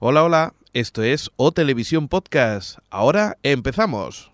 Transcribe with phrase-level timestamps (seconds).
[0.00, 2.78] Hola, hola, esto es O Televisión Podcast.
[2.88, 4.30] Ahora empezamos.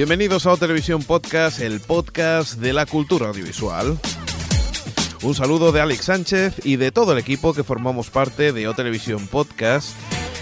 [0.00, 3.98] Bienvenidos a O Televisión Podcast, el podcast de la cultura audiovisual.
[5.20, 8.72] Un saludo de Alex Sánchez y de todo el equipo que formamos parte de O
[8.72, 9.90] Televisión Podcast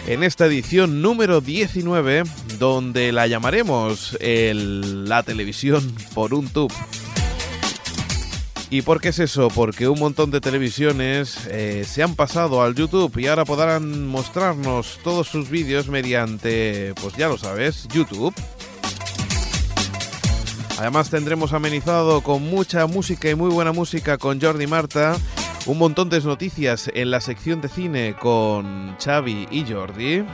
[0.07, 2.23] en esta edición número 19,
[2.61, 6.73] donde la llamaremos el- la televisión por un tube.
[8.71, 9.49] ¿Y por qué es eso?
[9.49, 15.01] Porque un montón de televisiones eh, se han pasado al YouTube y ahora podrán mostrarnos
[15.03, 18.33] todos sus vídeos mediante, pues ya lo sabes, YouTube.
[20.79, 25.17] Además tendremos amenizado con mucha música y muy buena música con Jordi Marta,
[25.67, 30.25] un montón de noticias en la sección de cine con Xavi y Jordi.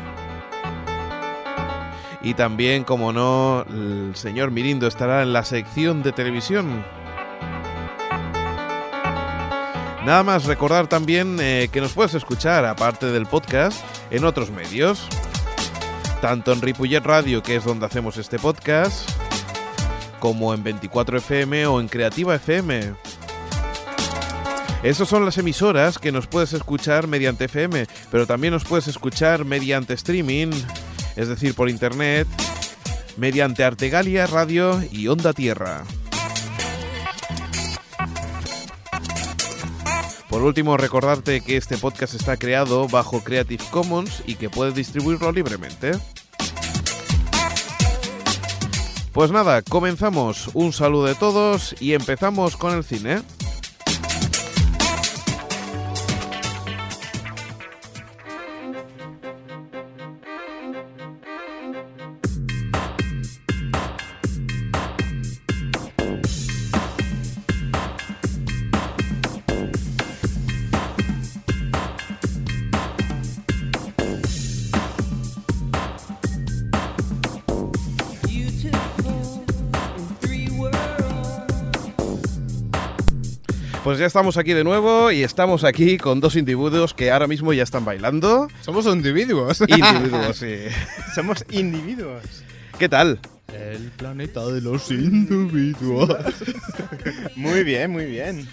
[2.23, 6.85] Y también, como no, el señor Mirindo estará en la sección de televisión.
[10.05, 15.09] Nada más recordar también eh, que nos puedes escuchar, aparte del podcast, en otros medios.
[16.21, 19.11] Tanto en Ripollet Radio, que es donde hacemos este podcast,
[20.25, 22.95] como en 24 FM o en Creativa FM.
[24.83, 29.45] Esas son las emisoras que nos puedes escuchar mediante FM, pero también nos puedes escuchar
[29.45, 30.49] mediante streaming,
[31.17, 32.27] es decir, por internet,
[33.19, 35.85] mediante Artegalia Radio y Onda Tierra.
[40.31, 45.33] Por último, recordarte que este podcast está creado bajo Creative Commons y que puedes distribuirlo
[45.33, 45.93] libremente.
[49.15, 50.51] Pues nada, comenzamos.
[50.55, 53.23] Un saludo de todos y empezamos con el cine.
[83.95, 87.53] Pues ya estamos aquí de nuevo y estamos aquí con dos individuos que ahora mismo
[87.53, 88.49] ya están bailando.
[88.61, 89.61] Somos individuos.
[89.69, 90.57] Individuos, sí.
[91.15, 92.25] Somos individuos.
[92.77, 93.21] ¿Qué tal?
[93.57, 96.11] El planeta de los individuos.
[97.37, 98.49] muy bien, muy bien.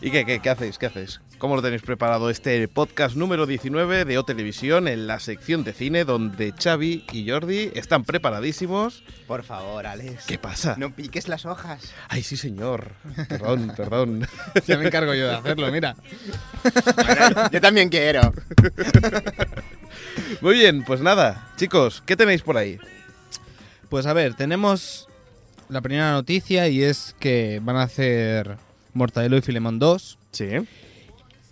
[0.00, 0.78] ¿Y qué, qué, qué hacéis?
[0.78, 1.20] ¿Qué hacéis?
[1.38, 5.72] ¿Cómo lo tenéis preparado este podcast número 19 de O Televisión en la sección de
[5.72, 9.02] cine donde Xavi y Jordi están preparadísimos?
[9.26, 10.26] Por favor, Alex.
[10.26, 10.76] ¿Qué pasa?
[10.78, 11.92] No piques las hojas.
[12.08, 12.92] Ay, sí, señor.
[13.28, 14.28] Perdón, perdón.
[14.66, 15.96] Ya me encargo yo de hacerlo, mira.
[16.62, 18.32] Bueno, yo también quiero.
[20.40, 21.50] Muy bien, pues nada.
[21.56, 22.78] Chicos, ¿qué tenéis por ahí?
[23.88, 25.08] Pues a ver, tenemos
[25.68, 28.58] la primera noticia y es que van a hacer
[28.94, 30.48] Mortadelo y Filemón 2 Sí.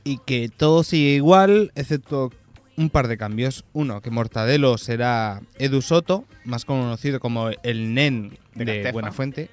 [0.05, 2.31] y que todo sigue igual, excepto
[2.77, 3.65] un par de cambios.
[3.73, 8.93] Uno, que Mortadelo será Edu Soto, más conocido como el Nen De de.
[8.93, 9.51] Buenafuente.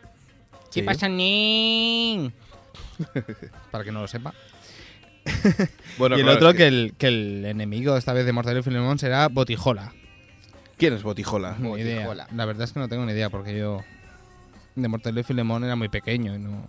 [0.69, 0.81] Sí.
[0.81, 2.33] ¿Qué pasa, Nen?
[3.71, 4.33] Para que no lo sepa.
[5.97, 8.59] Bueno, y el claro, otro es que el, que el enemigo esta vez de Mortadelo
[8.61, 9.93] y Filemón será Botijola.
[10.77, 11.55] ¿Quién es Botijola?
[11.59, 11.97] Ni idea.
[12.07, 12.27] Botijola.
[12.35, 13.81] La verdad es que no tengo ni idea porque yo
[14.75, 16.65] de Mortadelo y Filemón era muy pequeño y no,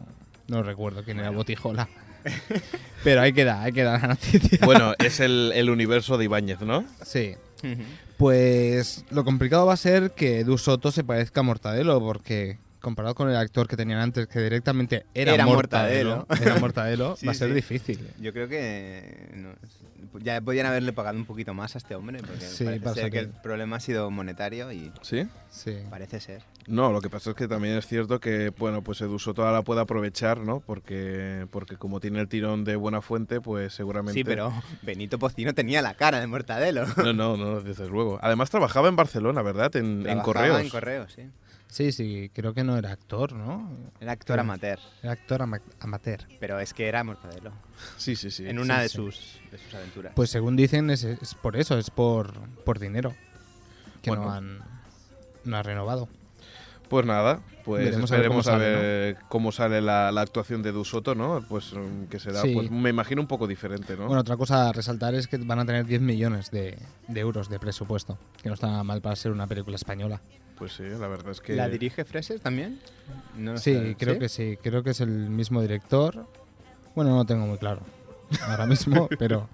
[0.49, 1.89] no recuerdo quién era Botijola.
[3.05, 4.59] Pero ahí queda, ahí queda la noticia.
[4.65, 6.85] Bueno, es el, el universo de Ibáñez, ¿no?
[7.03, 7.37] Sí.
[8.17, 13.15] Pues lo complicado va a ser que Edu Soto se parezca a Mortadelo porque comparado
[13.17, 17.33] con el actor que tenían antes que directamente era, Era Mortadelo, era Mortadelo, Sí, va
[17.33, 17.55] a ser sí.
[17.55, 18.09] difícil.
[18.21, 19.51] Yo creo que no,
[20.23, 23.11] ya podían haberle pagado un poquito más a este hombre porque Sí, parece pasa ser
[23.11, 25.27] que el problema ha sido monetario y ¿Sí?
[25.51, 25.79] Sí.
[25.91, 26.43] parece ser.
[26.67, 29.63] No, lo que pasa es que también es cierto que, bueno, pues Edu Soto ahora
[29.63, 30.61] puede aprovechar, ¿no?
[30.61, 34.19] Porque, porque como tiene el tirón de buena fuente, pues seguramente...
[34.19, 34.53] Sí, pero
[34.83, 36.87] Benito Pocino tenía la cara de Mortadelo.
[36.97, 38.19] No, no, no, desde luego.
[38.23, 39.75] Además trabajaba en Barcelona, ¿verdad?
[39.77, 40.61] En, en correos.
[40.61, 41.23] En correos, sí.
[41.75, 43.69] Sí, sí, creo que no era actor, ¿no?
[44.01, 46.21] Era actor amateur, Era actor ama- amateur.
[46.39, 47.51] pero es que era Mortadelo.
[47.97, 48.47] Sí, sí, sí.
[48.49, 48.95] en una sí, de, sí.
[48.95, 50.13] Sus, de sus aventuras.
[50.15, 52.33] Pues según dicen es, es por eso, es por,
[52.65, 53.13] por dinero.
[54.03, 54.27] Que Bueno.
[54.27, 54.59] no han
[55.43, 56.09] no ha renovado.
[56.89, 60.21] Pues nada, pues Veremos a ver esperemos a cómo ver, sale, cómo sale la, la
[60.21, 61.45] actuación de Edu Soto, ¿no?
[61.49, 62.55] Pues mm, que será, Sí.
[62.55, 64.07] pues me imagino un poco diferente, ¿no?
[64.07, 66.79] Bueno, otra cosa a resaltar es que van a tener 10 millones de,
[67.09, 70.21] de euros de presupuesto, que no está mal para ser una película española.
[70.59, 71.55] Pues sí, la verdad es que...
[71.55, 72.81] ¿La dirige Freses también?
[73.37, 73.97] No Sí, sé.
[73.99, 74.57] creo que sí.
[74.63, 76.27] Creo que es el mismo director.
[76.95, 77.81] Bueno, no lo tengo muy claro
[78.49, 79.49] ahora mismo, pero...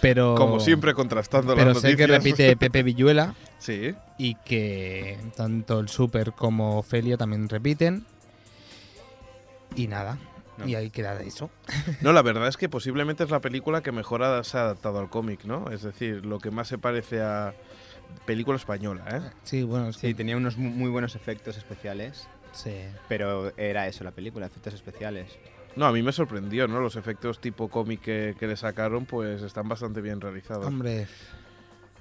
[0.00, 2.24] pero Como siempre contrastando Pero las sé que noticias.
[2.24, 3.94] repite Pepe Villuela Sí.
[4.18, 8.04] y que tanto el Super como Ofelia también repiten.
[9.76, 10.18] Y nada.
[10.58, 10.66] No.
[10.66, 11.50] Y ahí queda eso.
[12.00, 15.10] No, la verdad es que posiblemente es la película que mejor se ha adaptado al
[15.10, 15.70] cómic, ¿no?
[15.70, 17.54] Es decir, lo que más se parece a
[18.26, 19.20] película española, ¿eh?
[19.44, 20.14] Sí, bueno, es Sí, que...
[20.14, 22.74] tenía unos mu- muy buenos efectos especiales, Sí.
[23.08, 25.38] pero era eso la película, efectos especiales.
[25.76, 26.80] No, a mí me sorprendió, ¿no?
[26.80, 30.66] Los efectos tipo cómic que, que le sacaron, pues están bastante bien realizados.
[30.66, 31.06] Hombre,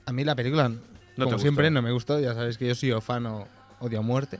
[0.05, 0.69] a mí la película,
[1.17, 2.19] ¿No como siempre, no me gustó.
[2.19, 3.47] Ya sabéis que yo soy fan o
[3.79, 4.39] odio a muerte.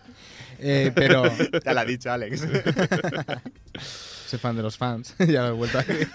[0.58, 1.24] Eh, pero
[1.66, 2.42] Ya lo ha dicho Alex.
[4.28, 5.14] soy fan de los fans.
[5.20, 6.10] ya lo he vuelto a decir.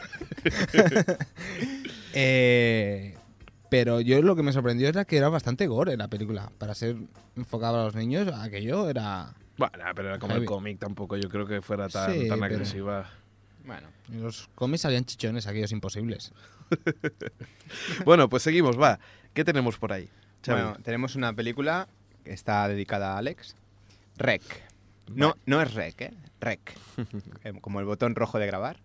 [2.14, 3.14] Eh,
[3.70, 6.50] pero yo lo que me sorprendió era que era bastante gore la película.
[6.58, 6.96] Para ser
[7.36, 9.34] enfocada a los niños, aquello era...
[9.56, 12.54] Bueno, pero era como el cómic tampoco, yo creo que fuera tan, Sí, tan pero-
[12.54, 13.08] agresiva.
[13.64, 16.32] bueno, En los cómics salían chichones, aquellos imposibles.
[18.04, 18.98] Bueno, pues seguimos, va.
[19.32, 20.08] ¿Qué tenemos por ahí?
[20.44, 20.60] Xavi?
[20.62, 21.88] bueno, tenemos una película
[22.24, 23.56] que está dedicada a Alex.
[24.16, 24.42] Rec.
[25.12, 26.14] No, no es Rec, ¿eh?
[26.40, 26.60] Rec.
[27.44, 28.76] Eh, Como el botón rojo de grabar.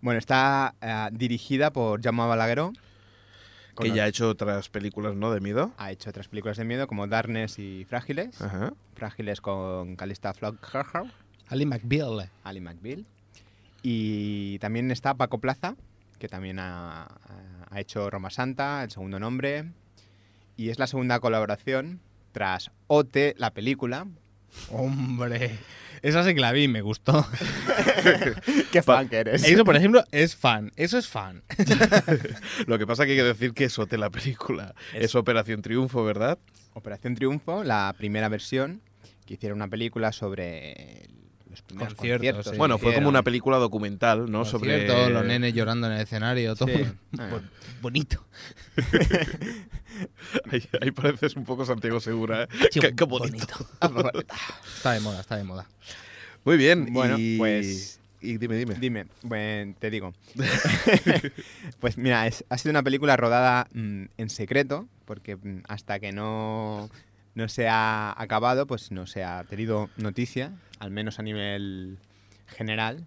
[0.00, 2.72] Bueno, está eh, dirigida por Jaume Balagueró.
[3.84, 5.30] Que ya ha hecho otras películas, ¿no?
[5.32, 5.72] De miedo.
[5.78, 8.40] Ha hecho otras películas de miedo como Darkness y Frágiles.
[8.42, 8.72] Ajá.
[8.94, 11.06] Frágiles con Calista Flockhart.
[11.48, 12.30] Ali McBeal.
[12.44, 13.04] Ali McBeal.
[13.82, 15.76] Y también está Paco Plaza,
[16.18, 17.08] que también ha, ha-
[17.70, 19.70] ha hecho Roma Santa, el segundo nombre.
[20.56, 22.00] Y es la segunda colaboración
[22.32, 24.06] tras OT, la película.
[24.70, 25.58] Hombre,
[26.02, 27.26] esa sí que la vi y me gustó.
[28.72, 29.44] ¡Qué fan que eres!
[29.44, 30.72] Eso, por ejemplo, es fan.
[30.76, 31.42] Eso es fan.
[32.66, 34.74] Lo que pasa que hay que decir que es OT la película.
[34.94, 36.38] Es- Es Operación Triunfo, ¿verdad?
[36.74, 38.82] Operación Triunfo, la primera versión,
[39.24, 41.08] que hicieron una película sobre
[41.56, 42.44] los primeros Conciertos, conciertos.
[42.46, 42.50] sí.
[42.52, 44.44] que bueno, fue como una película documental, ¿no?
[44.44, 46.84] Sobre Sobre los nenes llorando en el escenario, todo Sí.
[47.12, 47.40] Bo-
[47.82, 48.24] bonito.
[50.50, 52.48] Ahí, ahí pareces un poco Santiago Segura, ¿eh?
[52.70, 53.46] Sí, qué, qué bonito.
[54.76, 55.66] Está de moda, está de moda.
[56.44, 56.92] Muy bien.
[56.92, 57.38] Bueno, y...
[57.38, 58.74] pues- Y dime, dime.
[58.74, 60.12] Dime, bueno, te digo.
[61.80, 66.12] pues mira, es- ha sido una película rodada mm, en secreto, porque mm, hasta que
[66.12, 66.90] no,
[67.36, 71.98] no se ha acabado, pues no se ha tenido noticia, al menos a nivel
[72.48, 73.06] general.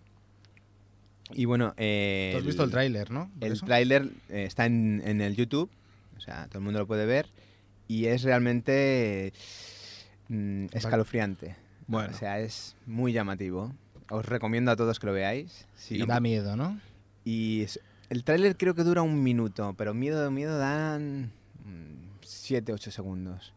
[1.31, 3.29] Y bueno, eh, Tú has visto el tráiler, ¿no?
[3.35, 5.69] ¿De el tráiler eh, está en, en el YouTube,
[6.17, 7.27] o sea, todo el mundo lo puede ver,
[7.87, 9.33] y es realmente
[10.29, 11.55] mm, escalofriante.
[11.87, 12.13] Bueno.
[12.13, 13.73] O sea, es muy llamativo.
[14.11, 15.65] Os recomiendo a todos que lo veáis.
[15.89, 16.05] Y Sí.
[16.05, 16.79] da miedo, ¿no?
[17.25, 17.79] Y es-
[18.09, 21.31] el tráiler creo que dura un minuto, pero miedo, miedo dan
[22.21, 23.53] 7, 8 segundos.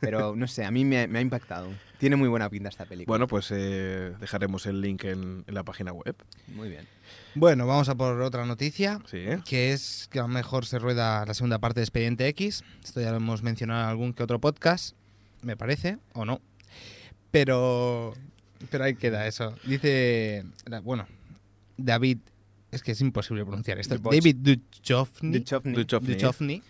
[0.00, 1.68] Pero no sé, a mí me, me ha impactado.
[1.98, 3.10] Tiene muy buena pinta esta película.
[3.12, 6.14] Bueno, pues eh, dejaremos el link en, en la página web.
[6.48, 6.86] Muy bien.
[7.34, 9.00] Bueno, vamos a por otra noticia.
[9.06, 9.40] Sí, ¿eh?
[9.44, 12.62] Que es que a lo mejor se rueda la segunda parte de Expediente X.
[12.82, 14.94] Esto ya lo hemos mencionado en algún que otro podcast,
[15.42, 16.40] me parece, o no.
[17.30, 18.14] Pero,
[18.70, 19.54] pero ahí queda eso.
[19.64, 21.06] Dice, la- bueno,
[21.76, 22.18] David,
[22.70, 23.96] es que es imposible pronunciar esto.
[23.96, 24.18] Duchovny.
[24.18, 25.38] David Duchovny.
[25.38, 25.72] Duchovny.
[25.74, 26.14] Duchovny.
[26.14, 26.62] Duchovny.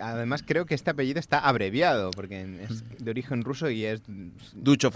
[0.00, 4.02] Además creo que este apellido está abreviado, porque es de origen ruso y es...
[4.54, 4.90] Ducho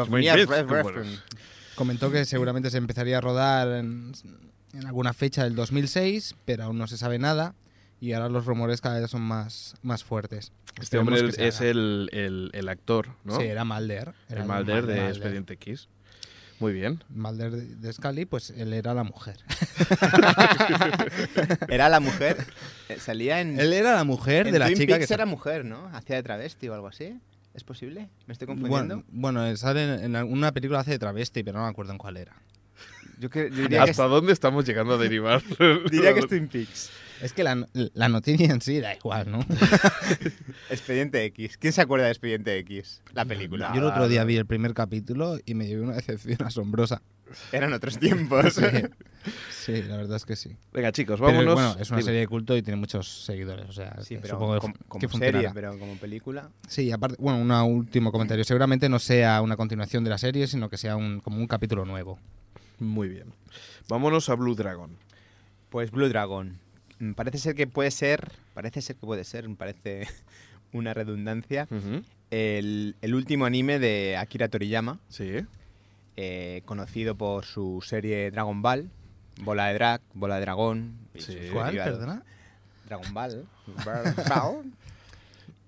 [0.00, 1.18] Duchovny.
[1.74, 4.12] Comentó que seguramente se empezaría a rodar en,
[4.74, 7.54] en alguna fecha del 2006, pero aún no se sabe nada.
[8.00, 10.52] Y ahora los rumores cada vez son más, más fuertes.
[10.80, 13.36] Este Esperemos hombre es el, el- el actor, ¿no?
[13.36, 14.12] Sí, era Mulder.
[14.28, 15.08] Era el Mulder de Mulder.
[15.10, 15.88] Expediente X.
[16.60, 17.02] Muy bien.
[17.08, 19.36] Mulder de, Scully, pues él era la mujer.
[21.68, 22.36] Era la mujer,
[22.88, 23.58] eh, salía en...
[23.58, 24.98] él era la mujer en de la Twin chica que...
[25.00, 25.88] Peaks sa- era mujer, ¿no?
[25.92, 27.18] Hacía de travesti o algo así.
[27.54, 28.08] ¿Es posible?
[28.26, 28.96] ¿Me estoy confundiendo?
[28.96, 31.98] Bueno, bueno, él sale en, alguna película hace de travesti, pero no me acuerdo en
[31.98, 32.34] cuál era.
[33.18, 35.42] Yo, que- yo diría, que es, ¿Hasta dónde estamos llegando a derivar?
[35.90, 36.90] diría que es Twin Peaks.
[37.22, 39.40] Es que la, la noticia en sí da igual, ¿no?
[40.70, 41.56] Expediente X.
[41.56, 43.00] ¿Quién se acuerda de Expediente X?
[43.14, 43.70] La película.
[43.74, 47.02] Yo el otro día vi el primer capítulo y me llevé una decepción asombrosa.
[47.52, 48.54] Eran otros tiempos.
[48.54, 48.62] Sí,
[49.50, 50.56] sí, la verdad es que sí.
[50.72, 51.54] Venga, chicos, Pero, vámonos.
[51.54, 54.58] bueno, es una serie de culto y tiene muchos seguidores, o sea, Sí, pero supongo
[54.88, 56.50] como que serie, pero como película.
[56.68, 58.44] Sí, aparte, bueno, un último comentario.
[58.44, 61.84] Seguramente no sea una continuación de la serie, sino que sea un, como un capítulo
[61.84, 62.18] nuevo.
[62.78, 63.32] Muy bien.
[63.88, 64.96] Vámonos a Blue Dragon.
[65.70, 66.58] Pues Blue Dragon.
[67.02, 70.06] Mm, Parece ser que puede ser, parece ser que puede ser, me parece
[70.72, 71.66] una redundancia,
[72.30, 75.40] el, el último anime de Akira Toriyama, Sí.
[76.16, 78.88] eh, conocido por su serie Dragon Ball,
[79.42, 80.94] Bola de Drag, Bola de Dragón.
[81.18, 81.36] Sí.
[81.52, 81.74] ¿Cuál?
[81.74, 82.22] Perdona.
[82.86, 83.46] Dragon Ball.
[83.84, 84.72] Ball.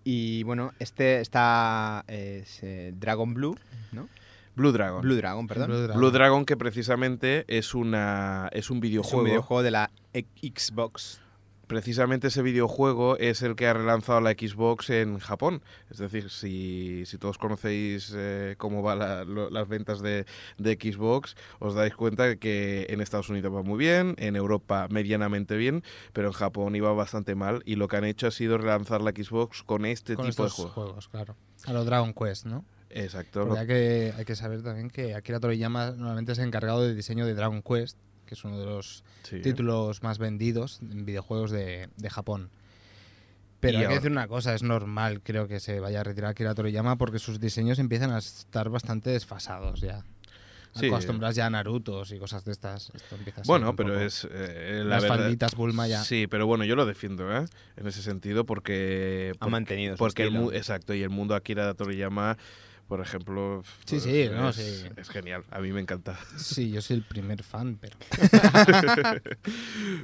[0.05, 3.57] Y bueno, este está es, eh, Dragon Blue,
[3.93, 4.09] ¿no?
[4.55, 5.01] Blue Dragon.
[5.01, 5.67] Blue Dragon, perdón.
[5.69, 5.99] Blue Dragon.
[5.99, 9.19] Blue Dragon que precisamente es una es un Es videojuego.
[9.21, 11.21] un videojuego de la e- Xbox.
[11.67, 15.63] Precisamente ese videojuego es el que ha relanzado la Xbox en Japón.
[15.91, 20.27] Es decir, si, si todos conocéis eh, cómo van las ventas de,
[20.59, 24.89] de Xbox, os dais cuenta de que en Estados Unidos va muy bien, en Europa
[24.91, 28.59] medianamente bien, pero en Japón iba bastante mal y lo que han hecho ha sido
[28.59, 30.71] relanzar la Xbox con este con tipo de estos juego.
[30.73, 31.37] juegos, claro.
[31.67, 32.65] A los Dragon Quest, ¿no?
[32.91, 33.47] Exacto.
[33.47, 37.27] Porque hay que, hay que saber también que Akira Toriyama normalmente es encargado del diseño
[37.27, 39.41] de Dragon Quest, que es uno de los Sí.
[39.41, 42.51] títulos más vendidos en videojuegos de, de Japón.
[43.61, 46.31] Pero Y hay que decir una cosa, es normal creo que se vaya a retirar
[46.33, 50.05] Akira Toriyama porque sus diseños empiezan a estar bastante desfasados ya.
[50.75, 50.89] Sí.
[50.89, 52.91] Acostumbras ya a Narutos y cosas de estas.
[52.95, 55.87] Esto empieza a ser Bueno, un pero poco- es eh, la Las verdad- falditas Bulma
[55.87, 56.03] ya.
[56.03, 57.47] Sí, pero bueno, yo lo defiendo, ¿eh?
[57.77, 59.31] En ese sentido, porque.
[59.35, 60.45] Ha porque- mantenido su Porque el estilo.
[60.47, 62.37] mu- exacto, y el mundo Akira Toriyama,
[62.89, 63.63] por ejemplo.
[63.85, 64.87] Sí, pues, sí, no, es, sí.
[64.97, 65.45] es genial.
[65.51, 66.19] A mí me encanta.
[66.37, 67.97] Sí, yo soy el primer fan, pero...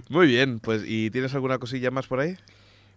[0.09, 2.37] Muy bien, pues, ¿y tienes alguna cosilla más por ahí?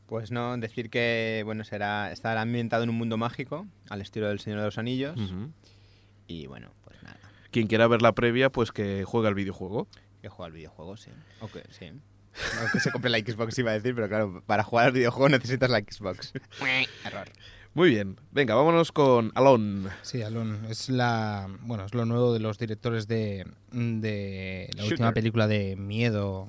[0.08, 4.40] Pues no, decir que bueno, será estará ambientado en un mundo mágico, al estilo del
[4.40, 5.18] Señor de los Anillos.
[6.28, 7.18] Y bueno, pues nada,
[7.52, 9.88] Quien quiera ver la previa, pues que juegue al videojuego.
[10.22, 11.12] que juega al videojuego, sí.
[11.72, 11.92] Sí.
[11.92, 15.30] No que se compre la Xbox iba a decir, pero claro, para jugar al videojuego
[15.30, 16.34] necesitas la Xbox.
[17.06, 17.30] Error.
[17.76, 19.90] Muy bien, venga, vámonos con Alon.
[20.04, 25.12] Sí, Alon, es la bueno, es lo nuevo de los directores de, de la última
[25.12, 26.48] película de miedo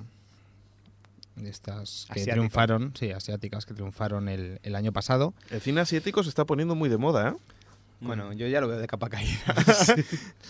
[1.36, 5.32] de estas que triunfaron, sí, asiáticas que triunfaron el, el año pasado.
[5.50, 7.53] El cine asiático se está poniendo muy de moda, ¿eh?
[8.04, 9.40] Bueno, yo ya lo veo de capa caída.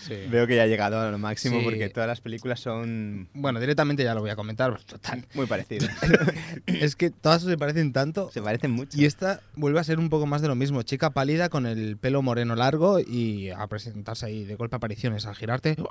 [0.05, 0.13] Sí.
[0.29, 1.63] Veo que ya ha llegado a lo máximo Sí.
[1.63, 5.25] porque todas las películas son Bueno, directamente ya lo voy a comentar, total.
[5.33, 5.89] muy parecidas.
[6.67, 8.97] Es que todas se parecen tanto se parecen mucho.
[8.99, 11.97] y esta vuelve a ser un poco más de lo mismo, chica pálida con el
[11.97, 15.75] pelo moreno largo y a presentarse ahí de golpe apariciones, al girarte.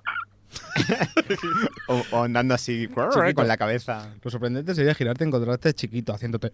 [1.89, 3.35] O, o andando así Chiquito.
[3.35, 4.15] con la cabeza.
[4.23, 6.53] Lo sorprendente sería girarte y encontrarte chiquito haciéndote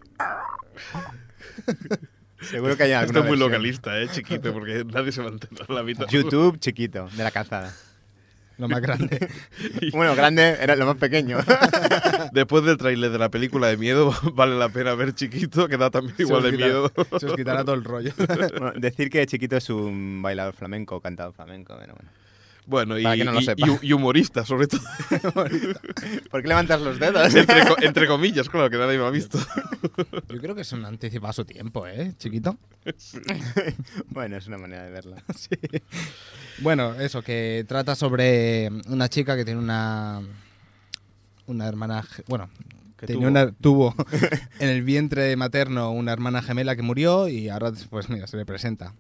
[2.43, 3.51] Seguro que hay alguna Esto es muy versión.
[3.51, 4.09] localista, ¿eh?
[4.11, 6.07] Chiquito, porque nadie se va a entender la mitad.
[6.09, 7.75] YouTube chiquito, de la calzada.
[8.59, 9.29] lo más grande.
[9.93, 11.39] Bueno, grande era lo más pequeño.
[12.33, 15.91] Después del tráiler de la película de miedo, vale la pena ver Chiquito, que da
[15.91, 16.93] también igual de miedo.
[17.19, 18.13] Se os quitará todo el rollo.
[18.17, 21.75] Bueno, decir que chiquito es un bailador flamenco, cantador flamenco.
[21.77, 22.11] Bueno, bueno.
[22.67, 24.81] Bueno, y, no humorista, sobre todo.
[26.31, 27.35] ¿Por qué levantas los dedos?
[27.35, 29.39] entre, co- entre comillas, claro, que nadie me ha visto.
[30.29, 32.15] Yo creo que es un anticipado a su tiempo, ¿eh?
[32.19, 32.59] Chiquito.
[34.09, 35.17] bueno, es una manera de verlo.
[36.59, 40.21] Bueno, eso, que trata sobre una chica que tiene una.
[41.47, 42.07] Una hermana.
[42.29, 42.49] Bueno,
[42.97, 43.29] tenía tuvo.
[43.29, 43.95] una, tuvo
[44.61, 48.47] en el vientre materno una hermana gemela que murió y ahora, pues mira, se le
[48.47, 48.95] presenta.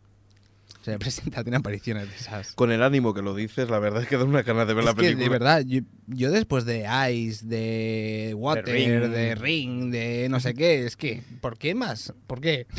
[0.82, 2.52] Se presenta, tiene apariciones de esas.
[2.54, 4.84] Con el ánimo que lo dices, la verdad es que da una ganas de ver
[4.84, 5.22] la Es que, película.
[5.24, 8.64] de verdad, yo, yo después de Ice, de Water,
[9.10, 9.40] de Ring.
[9.42, 9.90] Ring.
[9.90, 12.14] de no sé qué, es que, ¿por qué más?
[12.26, 12.66] ¿Por qué?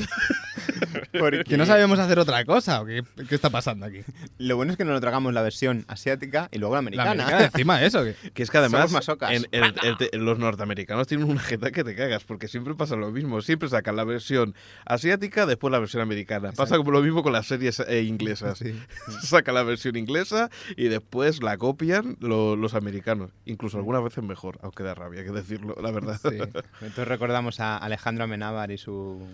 [1.17, 2.81] Porque ¿Que no sabemos hacer otra cosa?
[2.81, 4.01] ¿O qué, qué está pasando aquí?
[4.37, 7.11] Lo bueno es que no nos tragamos la versión asiática y luego la La americana.
[7.11, 8.03] americana encima de eso.
[8.03, 9.31] que- Que es que además Somos masocas.
[9.31, 12.95] en- el- el te- los norteamericanos tienen una jeta que te cagas, porque siempre pasa
[12.95, 13.41] lo mismo.
[13.41, 14.55] Siempre sacan la versión
[14.85, 16.51] asiática, después la versión americana.
[16.53, 18.57] Pasa como lo mismo con las series inglesas.
[18.61, 18.79] Sí.
[19.23, 23.31] Sacan la versión inglesa y después la copian lo- los americanos.
[23.45, 26.19] Incluso algunas veces mejor, aunque da rabia que decirlo, la verdad.
[26.21, 26.37] Sí.
[26.81, 29.25] Entonces recordamos a Alejandro Amenábar y su...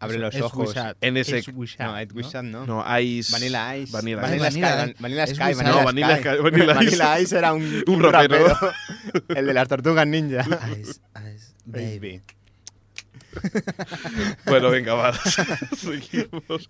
[0.00, 0.68] Abre los Es ojos.
[0.70, 0.96] Wishad.
[1.00, 2.66] En ese- Es Wishad, No, Wishad no.
[2.66, 3.30] No, Ice.
[3.30, 3.92] Vanilla Ice.
[3.92, 4.50] Vanilla Vanilla.
[4.50, 4.60] Sky.
[4.98, 5.54] Vanilla- Sky.
[5.84, 6.28] Vanilla Sky.
[6.42, 7.38] Vanilla Vanilla Ice.
[7.38, 8.56] Era un, Un rapero.
[9.28, 10.44] El de las tortugas ninja.
[10.80, 11.00] Ice,
[11.34, 12.20] ice, baby.
[14.46, 15.12] Bueno, venga, va.
[15.76, 16.68] Seguimos.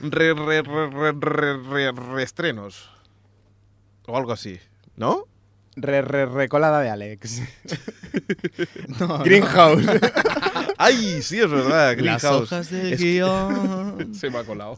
[0.00, 2.90] Re, re, re, re, re, re- reestrenos.
[4.06, 4.58] O algo así.
[4.96, 5.24] ¿No?
[5.76, 7.42] Re, re, recolada de Alex.
[9.00, 9.84] No, Greenhouse.
[10.78, 11.20] ¡Ay!
[11.22, 11.88] Sí, es verdad.
[11.88, 12.42] Las Greenhouse.
[12.52, 14.14] hojas del Es que- guion.
[14.14, 14.76] Se me ha colado.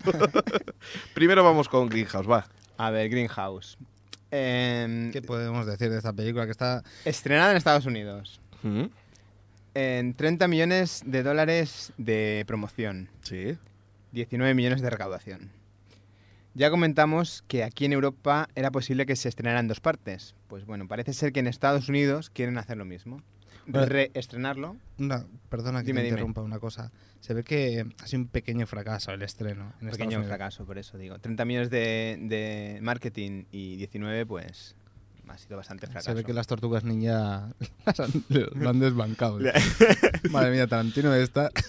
[1.15, 2.47] Primero vamos con Greenhouse, va.
[2.79, 3.77] A ver, Greenhouse.
[4.31, 6.83] Em, ¿Qué podemos decir de esta película que está...
[7.05, 8.41] estrenada en Estados Unidos.
[8.63, 8.85] Mm,
[9.79, 13.11] En 30 millones de dólares de promoción.
[13.21, 13.59] Sí.
[14.13, 15.51] 19 millones de recaudación.
[16.55, 20.35] Ya comentamos que aquí en Europa era posible que se estrenara en dos partes.
[20.49, 23.21] Pues bueno, parece ser que en Estados Unidos quieren hacer lo mismo.
[23.67, 24.79] Reestrenarlo.
[24.97, 26.15] Una, perdona que Dime, te dime.
[26.15, 26.91] interrumpa una cosa.
[27.21, 29.75] Se ve que ha sido un pequeño fracaso el estreno.
[29.83, 31.19] En Pequeño fracaso, por eso digo.
[31.19, 34.75] 30 millones de, de marketing y 19, pues
[35.33, 36.11] ha sido bastante fracaso.
[36.11, 37.51] Se ve que las tortugas ninja
[37.87, 39.39] las han- lo han desbancado.
[40.31, 41.51] Madre mía, Tarantino está.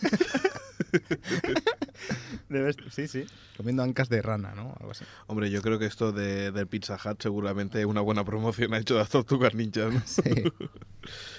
[2.50, 3.26] Debes- Sí, sí.
[3.58, 4.76] Comiendo ancas de rana, ¿no?
[4.80, 5.04] Algo así.
[5.28, 8.94] Hombre, yo creo que esto de, del Pizza Hut seguramente una buena promoción ha hecho
[8.96, 9.94] de las tortugas ninjas.
[9.94, 10.02] ¿no?
[10.06, 10.22] Sí.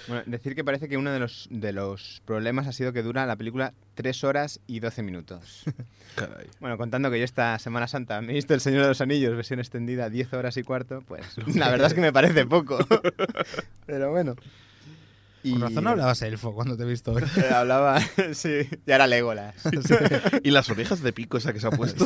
[0.07, 3.27] Bueno, decir que parece que uno de los, de los problemas ha sido que dura
[3.27, 5.63] la película 3 horas y 12 minutos.
[6.15, 6.47] Caray.
[6.59, 9.35] Bueno, contando que yo esta Semana Santa me he visto El Señor de los Anillos,
[9.35, 12.79] versión extendida, 10 horas y cuarto, pues la verdad es que me parece poco.
[13.85, 14.35] Pero bueno.
[15.43, 17.23] Y- Con razón hablabas elfo cuando te he visto hoy.
[17.37, 17.99] Eh, Hablaba,
[18.33, 19.55] sí, y ahora Legolas.
[20.43, 22.05] Y las orejas de pico esa que se ha puesto.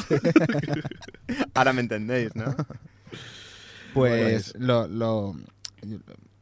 [1.54, 2.56] Ahora me entendéis, ¿no?
[3.94, 5.36] Pues lo, lo-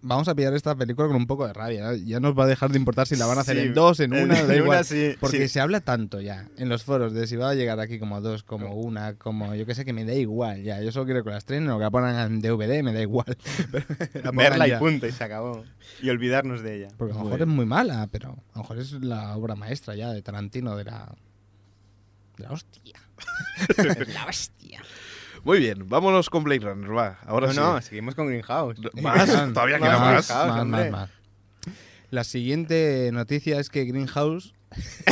[0.03, 1.93] Vamos a pillar esta película con un poco de rabia.
[1.95, 3.99] Ya nos va a dejar de importar si la van a hacer Sí, en dos,
[3.99, 4.77] en en- una, da en igual.
[4.79, 5.47] una sí, Porque sí.
[5.49, 8.41] se habla tanto ya en los foros de si va a llegar aquí como dos,
[8.43, 10.63] como una, como yo que sé, que me da igual.
[10.63, 13.01] Ya, yo solo quiero que la estrenen o que la pongan en DVD, me da
[13.01, 13.37] igual.
[14.33, 15.63] Verla y punto, y se acabó.
[16.01, 16.87] Y olvidarnos de ella.
[16.97, 19.93] Porque a lo mejor es muy mala, pero a lo mejor es la obra maestra
[19.95, 21.13] ya de Tarantino, de la.
[22.37, 22.99] de la hostia.
[24.15, 24.81] la bestia.
[25.43, 27.19] Muy bien, vámonos con Blade Runner, va.
[27.25, 27.59] Ahora no, sí.
[27.59, 28.77] no, seguimos con Greenhouse.
[29.01, 29.27] ¿Más?
[29.53, 29.99] Todavía queda Más.
[29.99, 30.27] más.
[30.27, 30.91] Greenhouse, hombre.
[32.11, 34.53] La siguiente noticia es que Greenhouse.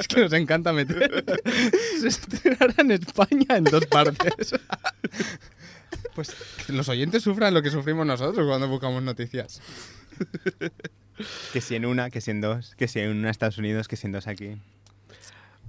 [0.00, 1.24] es que nos encanta meter.
[2.00, 4.52] Se estrenará en España en dos partes.
[6.14, 6.34] pues
[6.66, 9.62] que los oyentes sufran lo que sufrimos nosotros cuando buscamos noticias.
[11.52, 13.96] Que si en una, que si en dos, que si en una Estados Unidos, que
[13.96, 14.56] si en dos aquí.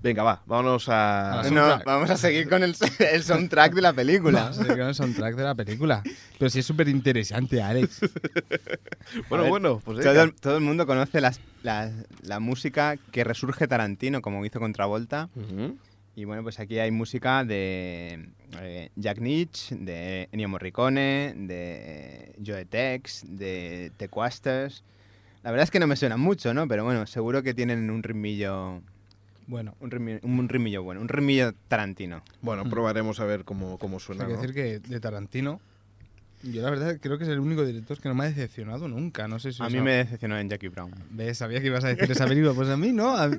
[0.07, 1.41] Venga, va, vámonos a...
[1.51, 2.73] No, vamos a seguir con el,
[3.11, 4.53] el soundtrack de la película.
[4.53, 6.01] Se quedó el soundtrack de la película.
[6.39, 7.99] Pero sí es súper interesante, Alex.
[9.29, 12.95] Bueno, A ver, bueno, pues Todo el, todo el mundo conoce las- la, la música
[13.11, 15.27] que resurge Tarantino, como hizo con Travolta.
[15.35, 15.77] Ujú.
[16.15, 18.29] Y bueno, pues aquí hay música de
[18.61, 24.83] eh, Jack Nitch, de Ennio Morricone, de Joe Tex, de The Quasters.
[25.43, 26.65] La verdad es que no me suenan mucho, ¿no?
[26.67, 28.81] Pero bueno, seguro que tienen un ritmillo,
[29.47, 32.21] Bueno, un ritmillo, un ritmillo bueno, un ritmillo Tarantino.
[32.41, 32.69] Bueno, Mm.
[32.69, 34.23] probaremos a ver cómo, cómo suena.
[34.23, 34.41] hay que ¿no?
[34.41, 35.59] decir que de Tarantino.
[36.43, 39.27] Yo la verdad creo que es el único director que no me ha decepcionado nunca.
[39.27, 40.91] No sé si A mí ha- me decepcionó en Jackie Brown.
[41.09, 41.39] ¿Ves?
[41.39, 42.53] Sabía que ibas a decir esa película.
[42.53, 43.15] Pues a mí no.
[43.17, 43.29] A, a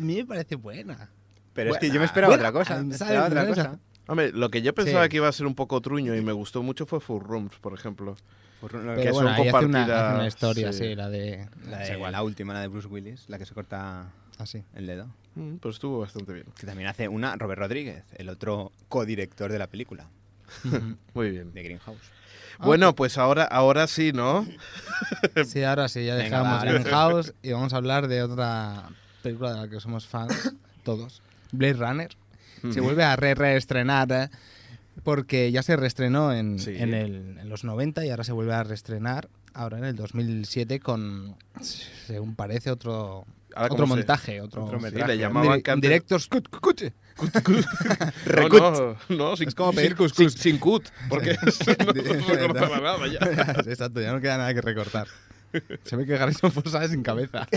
[0.00, 1.10] mí me parece buena.
[1.52, 2.48] Pero es que yo me esperaba buena.
[2.48, 2.82] otra cosa.
[2.82, 3.00] Me ¿sabes?
[3.02, 3.52] esperaba otra ¿No?
[3.52, 3.80] Esa- cosa.
[4.06, 5.08] Hombre, lo que yo pensaba Sí.
[5.10, 7.74] que iba a ser un poco truño y me gustó mucho fue Full Rooms, por
[7.74, 8.16] ejemplo.
[8.62, 10.84] Pero que bueno, son hace una, hace una historia, sí.
[10.84, 11.46] sí, la de...
[11.68, 12.12] La, es de- igual.
[12.12, 14.06] la última, la de Bruce Willis, la que se corta
[14.38, 14.62] Así.
[14.74, 15.08] el dedo.
[15.34, 16.46] Mm, Pues estuvo bastante bien.
[16.58, 20.08] Que también hace una Robert Rodríguez, el otro codirector de la película,
[21.14, 21.52] Muy bien.
[21.52, 21.98] de Greenhouse.
[22.60, 24.46] Ah, Bueno, pues ahora, ahora sí, ¿no?
[25.46, 26.64] Sí, ahora sí, ya Venga, dejamos va.
[26.72, 28.88] Greenhouse y vamos a hablar de otra
[29.22, 31.22] película de la que somos fans, todos.
[31.52, 32.10] Blade Runner.
[32.62, 32.82] Se Ujú.
[32.82, 34.28] vuelve a re reestrenar eh,
[35.04, 36.74] porque ya se reestrenó en, Sí.
[36.76, 40.80] en, el- en los 90 y ahora se vuelve a reestrenar ahora en el 2007
[40.80, 44.40] con, según parece, otro, Ahora, otro ¿cómo se- montaje.
[44.40, 45.12] Otro, otro Sí, metraje.
[45.14, 46.60] le llamaban Di- que antes- Director's cut, cut,
[47.16, 47.32] cut.
[48.52, 50.32] No, no, no, sin, Es como pedir sin- cuscús.
[50.34, 51.36] sin, sin cut, porque
[51.78, 53.18] no, no recortaba nada ya.
[53.66, 55.06] Exacto, ya no queda nada que recortar.
[55.84, 57.48] Se ve que Harrison Ford sale sin cabeza.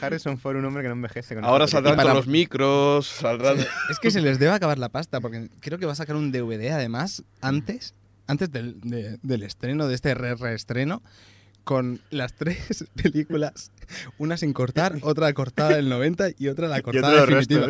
[0.00, 1.34] Harrison Ford, un hombre que no envejece.
[1.34, 3.58] Con Ahora saldrán para- con los micros, saldrán...
[3.90, 6.32] Es que se les debe acabar la pasta, porque creo que va a sacar un
[6.32, 7.94] DVD además antes,
[8.26, 11.02] antes del, de- del estreno, de este re reestreno,
[11.64, 13.72] con las tres películas,
[14.18, 17.68] una sin cortar, otra cortada del 90 y otra la cortada definitiva.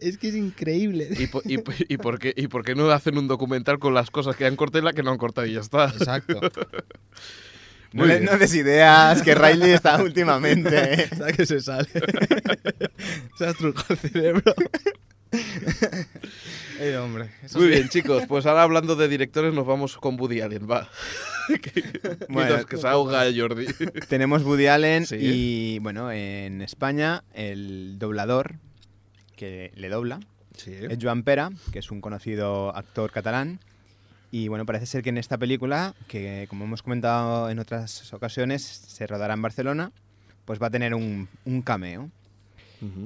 [0.00, 1.08] Es que es increíble.
[1.18, 4.10] ¿Y, po- y, y por qué, ¿Y por qué no hacen un documental con las
[4.10, 5.84] cosas que han cortado y las que no han cortado y ya está?
[5.86, 6.40] Exacto.
[7.90, 8.30] No, Muy le- bien.
[8.30, 10.68] no des ideas, que Riley está últimamente.
[11.04, 11.08] ¿eh?
[11.16, 11.88] ¿Sabes que se sale?
[13.38, 14.54] se ha estrujado el cerebro.
[16.80, 17.30] Eh, hombre.
[17.42, 17.74] eso Muy sí.
[17.74, 20.88] bien, chicos, pues ahora hablando de directores nos vamos con Woody Allen, va.
[22.28, 23.66] Bueno, que se ahoga Jordi.
[24.08, 25.16] Tenemos Woody Allen Sí.
[25.18, 28.56] y, bueno, en España el doblador
[29.36, 30.20] que le dobla
[30.56, 30.72] Sí.
[30.72, 33.60] es Joan Pera, que es un conocido actor catalán.
[34.30, 38.62] Y bueno, parece ser que en esta película, que como hemos comentado en otras ocasiones,
[38.62, 39.90] se rodará en Barcelona,
[40.44, 42.10] pues va a tener un, un cameo.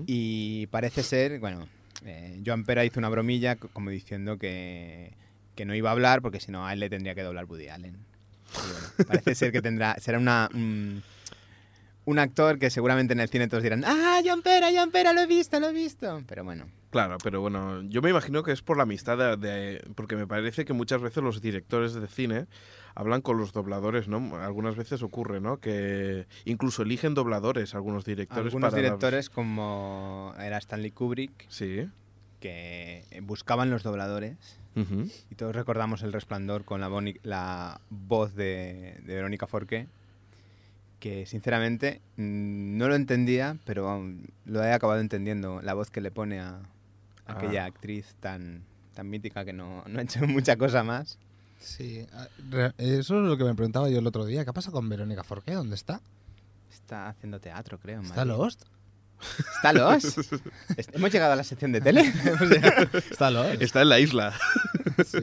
[0.07, 1.67] Y parece ser, bueno,
[2.05, 5.13] eh, Joan Pera hizo una bromilla como diciendo que,
[5.55, 7.69] que no iba a hablar porque si no a él le tendría que doblar Woody
[7.69, 7.97] Allen.
[8.55, 8.75] Bueno,
[9.07, 11.03] parece ser que tendrá, será una, un,
[12.05, 15.21] un actor que seguramente en el cine todos dirán, ¡Ah, Joan Pera, Joan Pera, lo
[15.21, 16.23] he visto, lo he visto!
[16.27, 19.85] Pero bueno, Claro, pero bueno, yo me imagino que es por la amistad de, de-
[19.97, 22.47] porque me parece que muchas veces los directores de cine
[22.95, 24.37] hablan con los dobladores, ¿no?
[24.37, 25.59] Algunas veces ocurre, ¿no?
[25.59, 31.89] Que incluso eligen dobladores algunos directores algunos para dar- directores como era Stanley Kubrick, Sí.
[32.41, 34.59] que buscaban los dobladores.
[35.31, 39.87] Y todos recordamos El Resplandor con la voz de, de Verónica Forqué,
[40.99, 46.01] que sinceramente mm, no lo entendía, pero um, lo he acabado entendiendo, la voz que
[46.01, 46.61] le pone a
[47.33, 47.67] aquella Ah.
[47.67, 48.65] actriz tan,
[48.95, 51.19] tan mítica que no, no ha hecho mucha cosa más.
[51.61, 52.27] Sí, ah,
[52.79, 54.45] eso es lo que me preguntaba yo el otro día.
[54.45, 55.53] ¿Qué ha pasado con Verónica Forqué?
[55.53, 56.01] ¿Dónde está?
[56.73, 58.01] Está haciendo teatro, creo.
[58.03, 58.33] ¿Está Madrid.
[58.33, 58.63] Lost?
[59.55, 60.19] ¿Está Lost?
[60.93, 62.01] ¿Hemos llegado a la sección de tele?
[63.11, 63.63] ¿Está Lost?
[63.63, 64.35] Está en la isla.
[65.07, 65.21] Sí.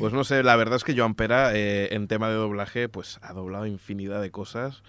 [0.00, 3.18] Pues no sé, la verdad es que Joan Pera eh, en tema de doblaje pues
[3.22, 4.82] ha doblado infinidad de cosas.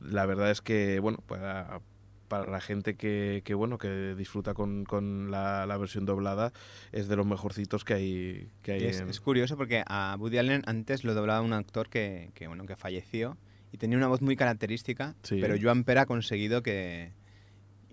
[0.00, 1.80] La verdad es que, bueno, para,
[2.30, 6.52] para la gente que, que, bueno, que disfruta con, con la, la versión doblada
[6.92, 10.38] es de los mejorcitos que hay, que hay es, en- es curioso porque a Woody
[10.38, 13.36] Allen antes lo doblaba un actor que, que, bueno, que falleció
[13.72, 15.38] y tenía una voz muy característica, Sí.
[15.40, 17.12] pero Joan Pera ha conseguido que...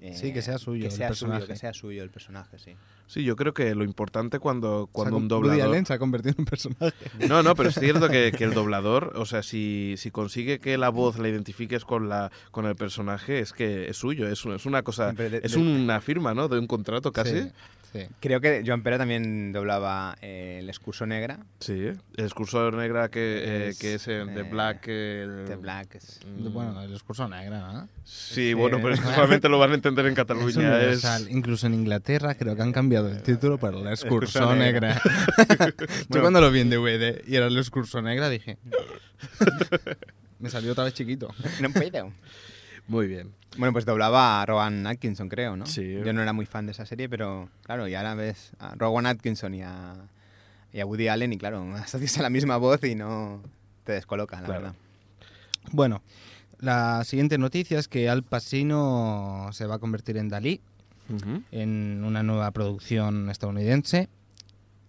[0.02, 1.42] eh, Sí, que sea suyo que el sea personaje.
[1.42, 2.76] Suyo, que sea suyo el personaje, sí.
[3.08, 5.68] Sí, yo creo que lo importante cuando, cuando un Woody doblador...
[5.74, 6.94] Allen se ha convertido en un personaje.
[7.28, 10.78] No, no, pero es cierto que, que el doblador, o sea, si, si consigue que
[10.78, 14.56] la voz la identifiques con la con el personaje, es que es suyo, es, un-
[14.56, 16.48] es una cosa, de- es de- una firma, ¿no?
[16.50, 17.42] De un contrato casi.
[17.44, 17.52] Sí,
[17.94, 18.00] sí.
[18.20, 23.20] Creo que Joan Pera también doblaba eh, El Excurso Negra, Sí, el discurso negra que,
[23.44, 24.88] eh, Es, que es en The eh, Black.
[24.88, 25.96] el- The Black.
[25.96, 27.90] es- Mm, Bueno, el discurso negra, ¿no?
[28.04, 30.82] sí, es bueno, que- pero es que solamente lo van a entender en Cataluña.
[30.82, 31.06] Es.
[31.30, 34.96] Incluso en Inglaterra creo que han cambiado el título para excurso Excurso negra.
[34.96, 35.02] negra.
[35.78, 36.22] Yo Bueno.
[36.24, 38.58] cuando lo vi en DVD y era el excurso negra dije...
[40.40, 41.34] Me salió otra vez chiquito.
[41.62, 42.12] No puedo.
[42.88, 43.32] Muy bien.
[43.58, 45.66] Bueno, pues doblaba a Rowan Atkinson, creo, ¿no?
[45.66, 45.98] Sí.
[46.06, 49.06] Yo no era muy fan de esa serie, pero claro, y ahora ves a Rowan
[49.06, 49.96] Atkinson y a,
[50.74, 53.42] y a Woody Allen y claro, asocias a la misma voz y no
[53.84, 54.62] te descoloca, la Claro.
[54.62, 54.76] verdad.
[55.72, 56.02] Bueno,
[56.60, 60.62] la siguiente noticia es que Al Pacino se va a convertir en Dalí
[61.52, 64.10] en una nueva producción estadounidense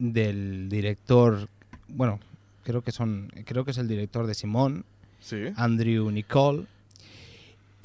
[0.00, 1.48] del director,
[1.88, 2.18] bueno,
[2.64, 4.84] creo que son, creo que es el director de Simón,
[5.20, 5.44] Sí.
[5.56, 6.66] Andrew Nicole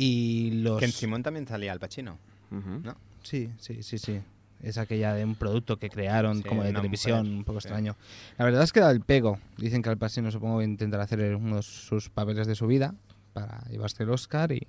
[0.04, 2.18] y los Que en Simón también salía Al Pacino.
[2.52, 2.96] ¿no?
[3.24, 4.20] Sí, sí, sí, sí.
[4.62, 7.68] Es aquella de un producto que crearon Sí, como de televisión, mujer, un poco sí.
[7.68, 7.96] extraño.
[8.38, 9.39] La verdad es que da el pego.
[9.58, 12.96] Dicen que Al Pacino supongo que intentará hacer uno de sus papeles de su vida
[13.34, 14.68] para llevarse el Oscar y,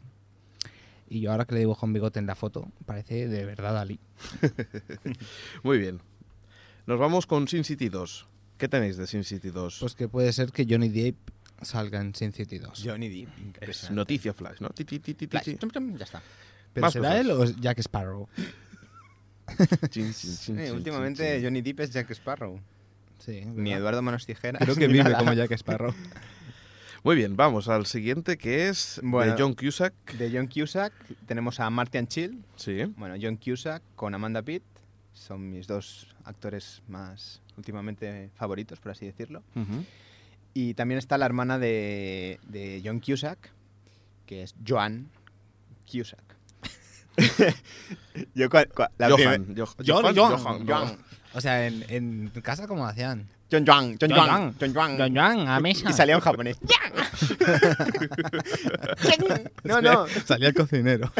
[1.08, 4.00] y yo ahora que le dibujo un bigote en la foto, parece de verdad Ali.
[5.62, 6.00] Muy bien.
[6.86, 8.26] Nos vamos con Sin City 2.
[8.58, 9.78] ¿Qué tenéis de Sin City 2?
[9.80, 11.16] Pues que puede ser que Johnny Depp
[11.64, 12.82] salga en Sin City 2.
[12.84, 13.62] Johnny Depp.
[13.62, 14.70] es noticia flash, ¿no?
[14.70, 15.54] Ti, ti, ti, ti, ti, Flash, ti.
[15.56, 16.22] tum, tum, ya está.
[16.72, 17.20] ¿Pero más será cosas.
[17.20, 18.28] él o es Jack Sparrow?
[19.90, 21.44] Chin, chin, chin, Eh, chin, últimamente chin, chin.
[21.44, 22.60] Johnny Depp es Jack Sparrow.
[23.18, 23.78] Sí, Ni ¿verdad?
[23.78, 24.60] Eduardo Manos Tijeras.
[24.62, 25.18] Creo que ni vive nada.
[25.18, 25.94] como Jack Sparrow.
[27.04, 29.34] Muy bien, vamos al siguiente que es Bueno.
[29.34, 29.92] de John Cusack.
[30.14, 30.92] De John Cusack
[31.26, 32.42] tenemos a Martian Chill.
[32.56, 32.84] Sí.
[32.96, 34.62] Bueno, John Cusack con Amanda Pitt.
[35.12, 39.42] Son mis dos actores más últimamente favoritos, por así decirlo.
[39.54, 39.84] Ujú.
[40.54, 43.50] Y también está la hermana de, de John Cusack,
[44.26, 45.10] que es Joan
[45.90, 46.22] Cusack.
[48.34, 50.98] Yo cua- cua- la Johan, John, Johan, John, Johan, Joan.
[51.34, 53.28] O sea, en, en casa como hacían.
[53.50, 54.28] John Joan, John John Joan,
[54.74, 54.96] Joan.
[54.98, 55.48] John Joan.
[55.48, 55.90] a mesa.
[55.90, 56.56] Y salía en japonés.
[59.64, 60.06] no, no.
[60.24, 61.12] Salía el cocinero.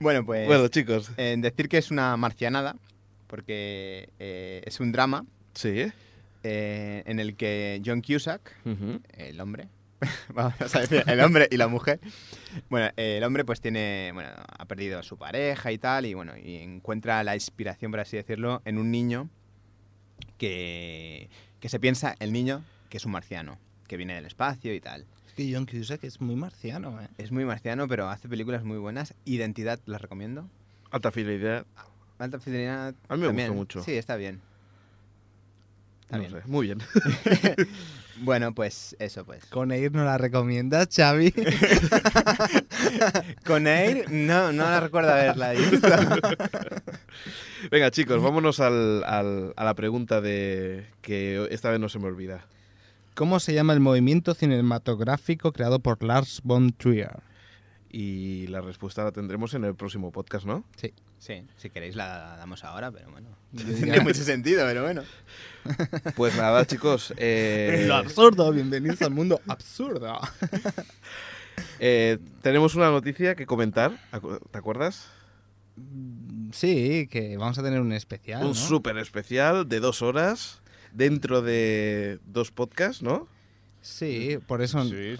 [0.00, 1.10] Bueno, pues Bueno, chicos.
[1.16, 2.76] en decir que es una marcianada,
[3.34, 5.86] porque eh, es un drama Sí.
[6.44, 9.00] eh, en el que John Cusack, Ujú.
[9.16, 9.66] el hombre,
[10.32, 11.98] vamos a decir, el hombre y la mujer,
[12.70, 16.14] bueno, eh, el hombre pues tiene, bueno, ha perdido a su pareja y tal, y
[16.14, 19.28] bueno, y encuentra la inspiración, por así decirlo, en un niño
[20.38, 24.80] que, que se piensa, el niño, que es un marciano, que viene del espacio y
[24.80, 25.06] tal.
[25.26, 27.08] Es que John Cusack es muy marciano, ¿eh?
[27.18, 29.14] Es muy marciano, pero hace películas muy buenas.
[29.24, 30.48] Identidad, las recomiendo.
[30.92, 31.66] Alta fidelidad.
[32.18, 32.94] Alta fidelidad.
[33.08, 33.48] A mí me también.
[33.48, 33.82] gustó mucho.
[33.82, 34.40] Sí, está bien.
[36.02, 36.32] Está No bien.
[36.32, 36.78] sé, Muy bien.
[38.20, 39.44] Bueno, pues eso, pues.
[39.46, 41.32] Con Air no la recomiendas, Xavi.
[43.44, 45.88] Con Air, no, no la recuerdo haberla visto.
[47.72, 52.06] Venga, chicos, vámonos al- al- a la pregunta de que esta vez no se me
[52.06, 52.46] olvida.
[53.14, 57.20] ¿Cómo se llama el movimiento cinematográfico creado por Lars von Trier?
[57.90, 60.64] Y la respuesta la tendremos en el próximo podcast, ¿no?
[60.76, 60.92] Sí,
[61.56, 63.28] si queréis la damos ahora, pero bueno.
[63.52, 65.02] No tiene mucho sentido, pero bueno.
[66.16, 67.14] Pues nada, chicos.
[67.16, 70.20] eh, Lo absurdo, bienvenidos al mundo absurdo.
[71.80, 73.92] eh, tenemos una noticia que comentar.
[74.50, 75.08] ¿Te acuerdas?
[76.52, 78.42] Sí, que vamos a tener un especial.
[78.42, 78.54] Un ¿no?
[78.54, 80.60] súper especial de dos horas
[80.92, 83.26] dentro de dos podcasts, ¿no?
[83.80, 84.84] Sí, por eso.
[84.84, 85.16] Sí,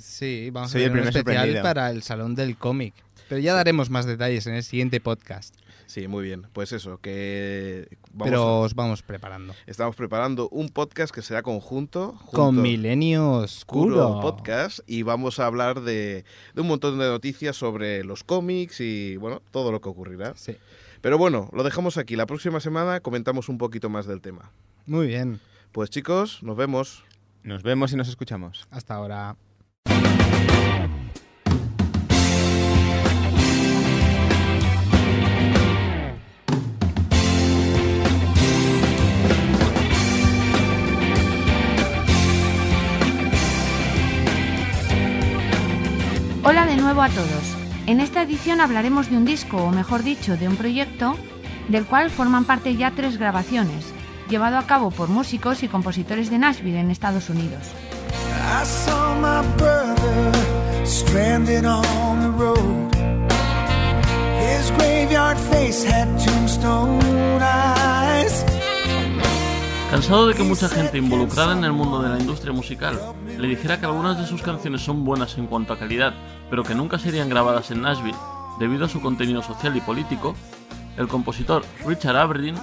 [0.00, 0.50] sí.
[0.50, 2.94] vamos Soy a tener un especial para el Salón del Cómic.
[3.28, 5.54] Pero ya daremos más detalles en el siguiente podcast.
[5.86, 6.46] Sí, muy bien.
[6.52, 9.54] Pues eso, que vamos Pero a- os vamos preparando.
[9.66, 12.14] estamos preparando un podcast que será conjunto.
[12.32, 14.20] Con Milenio Oscuro Oscuro.
[14.20, 19.16] Podcast y vamos a hablar de, de un montón de noticias sobre los cómics y
[19.16, 20.34] bueno, todo lo que ocurrirá.
[20.36, 20.56] Sí.
[21.00, 22.16] Pero bueno, lo dejamos aquí.
[22.16, 24.50] La próxima semana comentamos un poquito más del tema.
[24.84, 25.40] Muy bien.
[25.72, 27.04] Pues chicos, nos vemos.
[27.44, 28.66] Nos vemos y nos escuchamos.
[28.70, 29.36] Hasta ahora.
[46.48, 47.56] Hola de nuevo a todos.
[47.86, 51.14] En esta edición hablaremos de un disco, o mejor dicho, de un proyecto,
[51.68, 53.92] del cual forman parte ya tres grabaciones,
[54.30, 57.60] llevado a cabo por músicos y compositores de Nashville en Estados Unidos.
[70.08, 72.98] Cansado de que mucha gente involucrada en el mundo de la industria musical
[73.38, 76.14] le dijera que algunas de sus canciones son buenas en cuanto a calidad,
[76.48, 78.16] pero que nunca serían grabadas en Nashville
[78.58, 80.34] debido a su contenido social y político,
[80.96, 82.54] el compositor Richard Aberdeen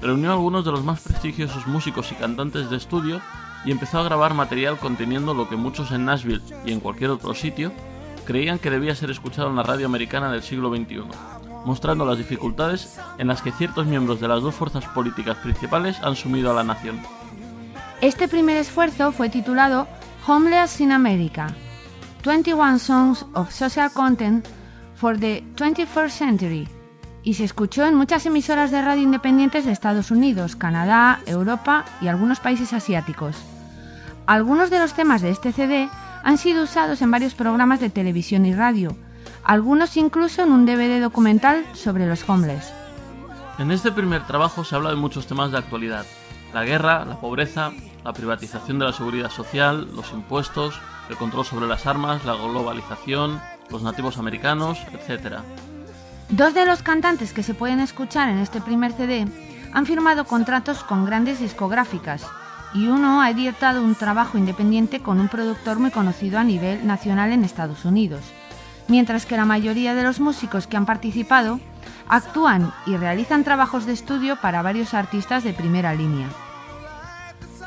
[0.00, 3.20] reunió a algunos de los más prestigiosos músicos y cantantes de estudio
[3.64, 7.34] y empezó a grabar material conteniendo lo que muchos en Nashville y en cualquier otro
[7.34, 7.72] sitio
[8.24, 11.02] creían que debía ser escuchado en la radio americana del siglo XXI,
[11.68, 16.16] mostrando las dificultades en las que ciertos miembros de las dos fuerzas políticas principales han
[16.16, 16.98] sumido a la nación.
[18.00, 19.86] Este primer esfuerzo fue titulado
[20.26, 21.48] Homeless in America,
[22.24, 24.48] 21 Songs of Social Content
[24.94, 26.68] for the 21st Century,
[27.22, 32.08] y se escuchó en muchas emisoras de radio independientes de Estados Unidos, Canadá, Europa y
[32.08, 33.36] algunos países asiáticos.
[34.26, 35.90] Algunos de los temas de este CD
[36.24, 38.96] han sido usados en varios programas de televisión y radio,
[39.48, 42.70] algunos incluso en un DVD documental sobre los homeless.
[43.58, 46.04] En este primer trabajo se habla de muchos temas de actualidad.
[46.52, 47.72] La guerra, la pobreza,
[48.04, 53.40] la privatización de la seguridad social, los impuestos, el control sobre las armas, la globalización,
[53.70, 55.38] los nativos americanos, etc.
[56.28, 59.26] Dos de los cantantes que se pueden escuchar en este primer CD
[59.72, 62.26] han firmado contratos con grandes discográficas
[62.74, 67.32] y uno ha editado un trabajo independiente con un productor muy conocido a nivel nacional
[67.32, 68.20] en Estados Unidos,
[68.88, 71.60] mientras que la mayoría de los músicos que han participado
[72.08, 76.28] actúan y realizan trabajos de estudio para varios artistas de primera línea.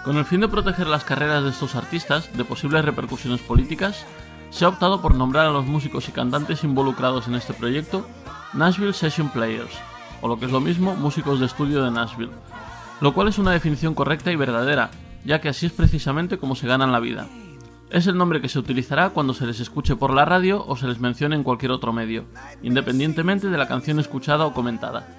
[0.03, 4.05] Con el fin de proteger las carreras de estos artistas de posibles repercusiones políticas,
[4.49, 8.05] se ha optado por nombrar a los músicos y cantantes involucrados en este proyecto
[8.53, 9.71] Nashville Session Players,
[10.21, 12.31] o lo que es lo mismo, músicos de estudio de Nashville,
[12.99, 14.89] lo cual es una definición correcta y verdadera,
[15.23, 17.27] ya que así es precisamente como se ganan la vida.
[17.91, 20.87] Es el nombre que se utilizará cuando se les escuche por la radio o se
[20.87, 22.23] les mencione en cualquier otro medio,
[22.63, 25.09] independientemente de la canción escuchada o comentada.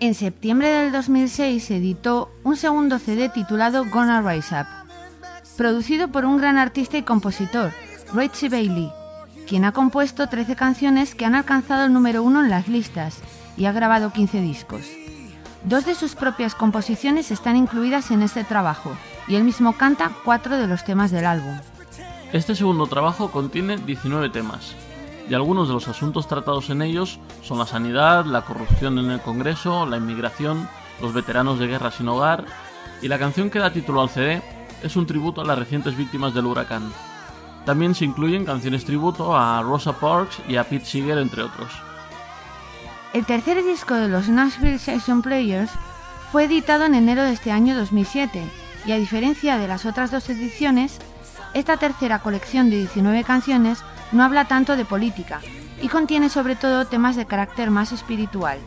[0.00, 4.66] En septiembre del 2006 se editó un segundo CD titulado Gonna Rise Up,
[5.58, 7.72] producido por un gran artista y compositor,
[8.14, 8.90] Richie Bailey,
[9.46, 13.20] quien ha compuesto 13 canciones que han alcanzado el número uno en las listas
[13.58, 14.86] y ha grabado 15 discos.
[15.64, 18.96] Dos de sus propias composiciones están incluidas en este trabajo
[19.28, 21.56] y él mismo canta cuatro de los temas del álbum.
[22.32, 24.74] Este segundo trabajo contiene 19 temas,
[25.28, 29.20] y algunos de los asuntos tratados en ellos son la sanidad, la corrupción en el
[29.20, 30.68] Congreso, la inmigración,
[31.00, 32.44] los veteranos de guerra sin hogar,
[33.02, 34.42] y la canción que da título al CD
[34.82, 36.92] es un tributo a las recientes víctimas del huracán.
[37.64, 41.70] También se incluyen canciones tributo a Rosa Parks y a Pete Seeger, entre otros.
[43.12, 45.70] El tercer disco de los Nashville Session Players
[46.30, 50.28] fue editado en enero de este año 2007 y a diferencia de las otras dos
[50.30, 50.98] ediciones,
[51.54, 55.40] esta tercera colección de 19 canciones no habla tanto de política
[55.82, 58.58] y contiene sobre todo temas de carácter más espiritual.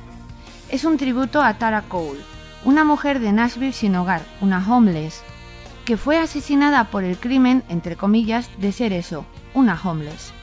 [0.70, 2.20] Es un tributo a Tara Cole,
[2.66, 5.24] una mujer de Nashville sin hogar, una homeless,
[5.86, 10.34] que fue asesinada por el crimen, entre comillas, de ser eso, una homeless.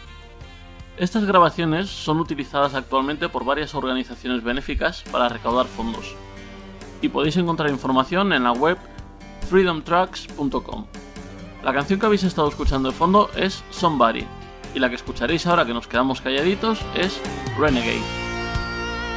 [0.97, 6.15] Estas grabaciones son utilizadas actualmente por varias organizaciones benéficas para recaudar fondos.
[7.03, 8.79] Y podéis encontrar información en la web
[9.47, 10.87] freedomtracks.com.
[11.63, 14.27] La canción que habéis estado escuchando de fondo es Somebody,
[14.75, 17.21] y la que escucharéis ahora que nos quedamos calladitos es
[17.59, 18.03] Renegade.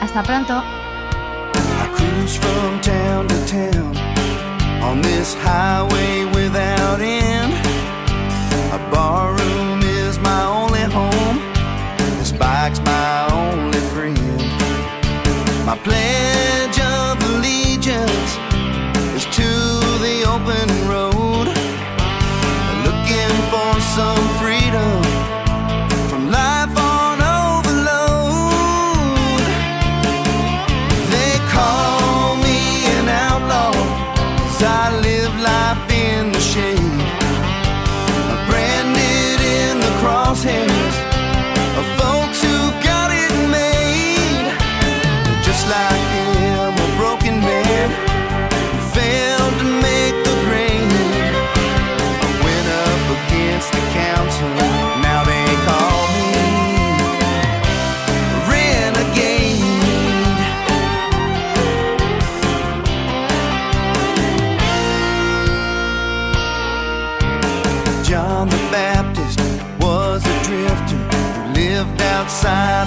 [0.01, 0.63] Hasta pronto.
[2.81, 3.45] Town to
[20.47, 20.78] open
[72.49, 72.78] time.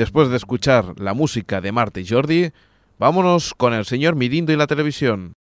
[0.00, 2.52] Después de escuchar la música de Marta y Jordi,
[2.98, 5.34] vámonos con el señor Mirindo y la televisión.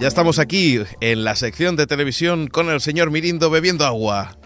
[0.00, 4.41] Ya estamos aquí en la sección de televisión con el señor Mirindo bebiendo agua.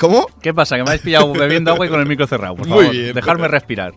[0.00, 0.26] ¿Cómo?
[0.40, 0.76] ¿Qué pasa?
[0.78, 2.56] Que me habéis pillado bebiendo agua y con el micro cerrado.
[2.56, 3.12] Por Muy favor, bien.
[3.14, 3.92] dejarme respirar.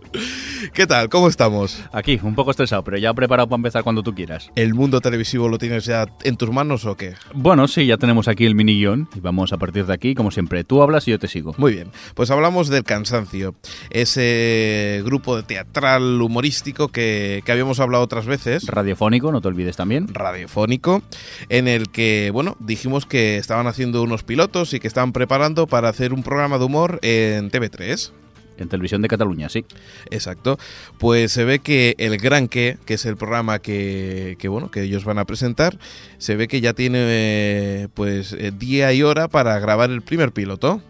[0.74, 1.08] ¿Qué tal?
[1.08, 1.82] ¿Cómo estamos?
[1.94, 4.50] Aquí, un poco estresado, pero ya preparado para empezar cuando tú quieras.
[4.56, 7.14] ¿El mundo televisivo lo tienes ya en tus manos o qué?
[7.34, 10.30] Bueno, sí, ya tenemos aquí el mini guion y vamos a partir de aquí, como
[10.30, 10.66] siempre.
[10.66, 11.56] Tú hablas y yo te sigo.
[11.58, 13.56] Muy bien, pues hablamos del cansancio,
[13.90, 19.78] ese grupo de teatral humorístico que, que habíamos hablado otras veces, Radiofónico, no te olvides
[19.78, 20.14] también.
[20.14, 21.02] radiofónico,
[21.48, 25.93] en el que, bueno, dijimos que estaban haciendo unos pilotos y que estaban preparando para
[25.94, 28.12] hacer un programa de humor en TV3.
[28.58, 29.66] En Televisión de Cataluña, sí.
[30.12, 30.60] Exacto.
[31.00, 34.84] Pues se ve que el Gran Que, que es el programa que, que, bueno, que
[34.84, 35.80] ellos van a presentar,
[36.20, 40.82] se ve que ya tiene pues eh, día y hora para grabar el primer piloto.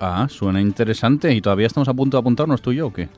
[0.00, 1.32] Ah, suena interesante.
[1.34, 3.08] ¿Y todavía estamos a punto de apuntarnos tú y yo o qué?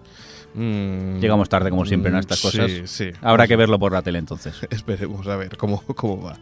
[0.55, 2.19] Mm, Llegamos tarde, como siempre, ¿no?
[2.19, 2.71] Estas sí, cosas.
[2.91, 3.11] sí.
[3.21, 4.55] Habrá que verlo por la tele entonces.
[4.71, 6.37] Esperemos a ver cómo, cómo va.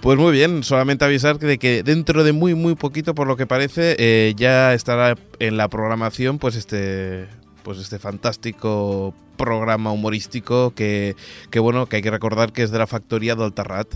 [0.00, 3.46] Pues muy bien, solamente avisar de que dentro de muy, muy poquito, por lo que
[3.46, 7.26] parece, eh, ya estará en la programación pues este,
[7.62, 11.14] pues este fantástico programa humorístico que,
[11.50, 13.86] que, bueno, que hay que recordar que es de la factoría de Altarrat.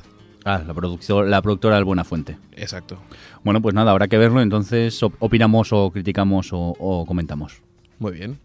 [0.44, 2.38] Ah, la, producción, la productora del Buena Fuente.
[2.56, 2.98] Exacto.
[3.44, 4.40] Bueno, pues nada, habrá que verlo.
[4.40, 7.60] Entonces, op- opinamos o criticamos o, o comentamos.
[8.00, 8.40] Muy bien.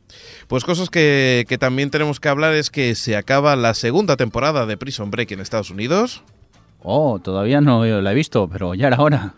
[0.48, 4.66] Pues cosas que, que también tenemos que hablar es que se acaba la segunda temporada
[4.66, 6.22] de Prison Break en Estados Unidos.
[6.84, 9.34] Oh, todavía no la he visto, pero ya era hora.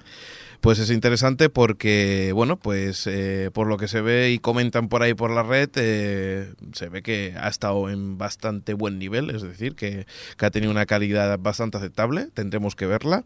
[0.59, 5.03] Pues es interesante porque, bueno, pues eh, por lo que se ve y comentan por
[5.03, 9.43] ahí por la red, eh, se ve que ha estado en bastante buen nivel, es
[9.43, 13.23] decir, que, que ha tenido una calidad bastante aceptable, tendremos que verla,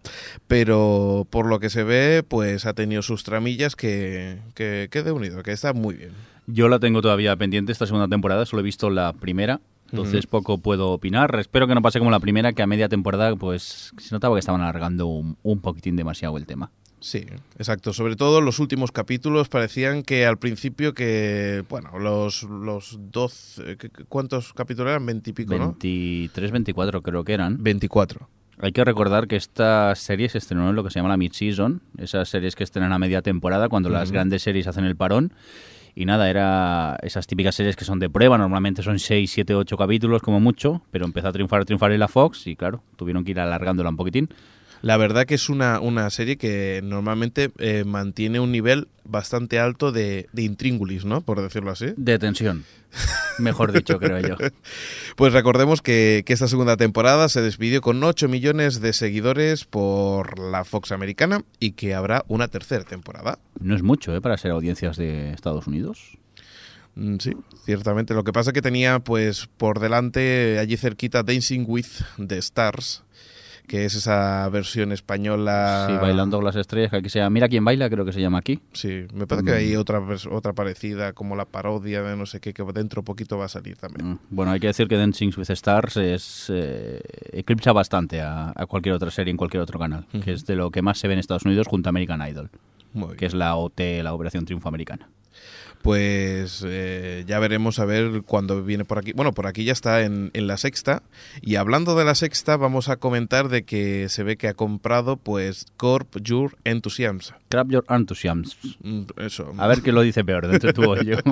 [0.47, 5.13] pero por lo que se ve, pues ha tenido sus tramillas que, que, que de
[5.13, 6.11] unido, que está muy bien.
[6.53, 10.57] Yo la tengo todavía pendiente esta segunda temporada, solo he visto la primera, entonces poco
[10.57, 11.35] puedo opinar.
[11.39, 14.39] Espero que no pase como la primera, que a media temporada pues se notaba que
[14.39, 16.71] estaban alargando un, un poquitín demasiado el tema.
[16.99, 17.25] Sí,
[17.57, 17.93] exacto.
[17.93, 23.89] Sobre todo los últimos capítulos parecían que al principio que, bueno, los, los 12, ¿qué-
[23.89, 25.05] qué- ¿cuántos capítulos eran?
[25.07, 25.69] Veintipico, ¿no?
[25.81, 27.61] 23, 24 creo que eran.
[27.63, 28.29] 24.
[28.59, 31.81] Hay que recordar que esta serie se estrenó en lo que se llama la mid-season,
[31.97, 35.33] esas series que estrenan a media temporada cuando las grandes series hacen el parón.
[35.95, 39.77] Y nada, era esas típicas series que son de prueba, normalmente son 6, 7, 8
[39.77, 43.23] capítulos como mucho, pero empezó a triunfar, a triunfar en la Fox y claro, tuvieron
[43.23, 44.29] que ir alargándola un poquitín.
[44.82, 49.91] La verdad que es una, una serie que normalmente eh, mantiene un nivel bastante alto
[49.91, 51.21] de, de intríngulis, ¿no?
[51.21, 51.93] Por decirlo así.
[51.97, 52.65] De tensión,
[53.38, 54.36] mejor dicho, creo yo.
[55.15, 60.39] Pues recordemos que, que esta segunda temporada se despidió con 8 millones de seguidores por
[60.39, 63.38] la Fox americana y que habrá una tercera temporada.
[63.59, 64.21] No es mucho, ¿eh?
[64.21, 66.17] Para ser audiencias de Estados Unidos.
[66.95, 67.34] Mm, Sí,
[67.65, 68.13] ciertamente.
[68.13, 71.86] Lo que pasa es que tenía pues por delante allí cerquita Dancing with
[72.25, 73.03] the Stars,
[73.72, 75.86] que es esa versión española.
[75.88, 78.19] Sí, bailando con las estrellas, que aquí se llama Mira quién baila, creo que se
[78.19, 78.59] llama aquí.
[78.74, 82.41] Sí, me parece que hay otra vers- otra parecida como la parodia de no sé
[82.41, 84.09] qué que dentro poquito va a salir también.
[84.11, 86.99] Mm, Bueno, hay que decir que Dancing with Stars es eh,
[87.32, 90.69] eclipsa bastante a, a cualquier otra serie en cualquier otro canal, que es de lo
[90.69, 92.49] que más se ve en Estados Unidos junto a American Idol,
[93.17, 95.07] que es la OT, la Operación Triunfo Americana.
[95.82, 99.13] Pues eh, ya veremos a ver cuándo viene por aquí.
[99.13, 101.01] Bueno, por aquí ya está en, en la sexta.
[101.41, 105.17] Y hablando de la sexta, vamos a comentar de que se ve que ha comprado
[105.17, 107.36] pues Corp Your Enthusiasm.
[107.49, 108.43] Grab Your Enthusiasm.
[108.84, 109.53] Mm, Eso.
[109.57, 111.17] A ver quién lo dice peor, de entre tú o yo.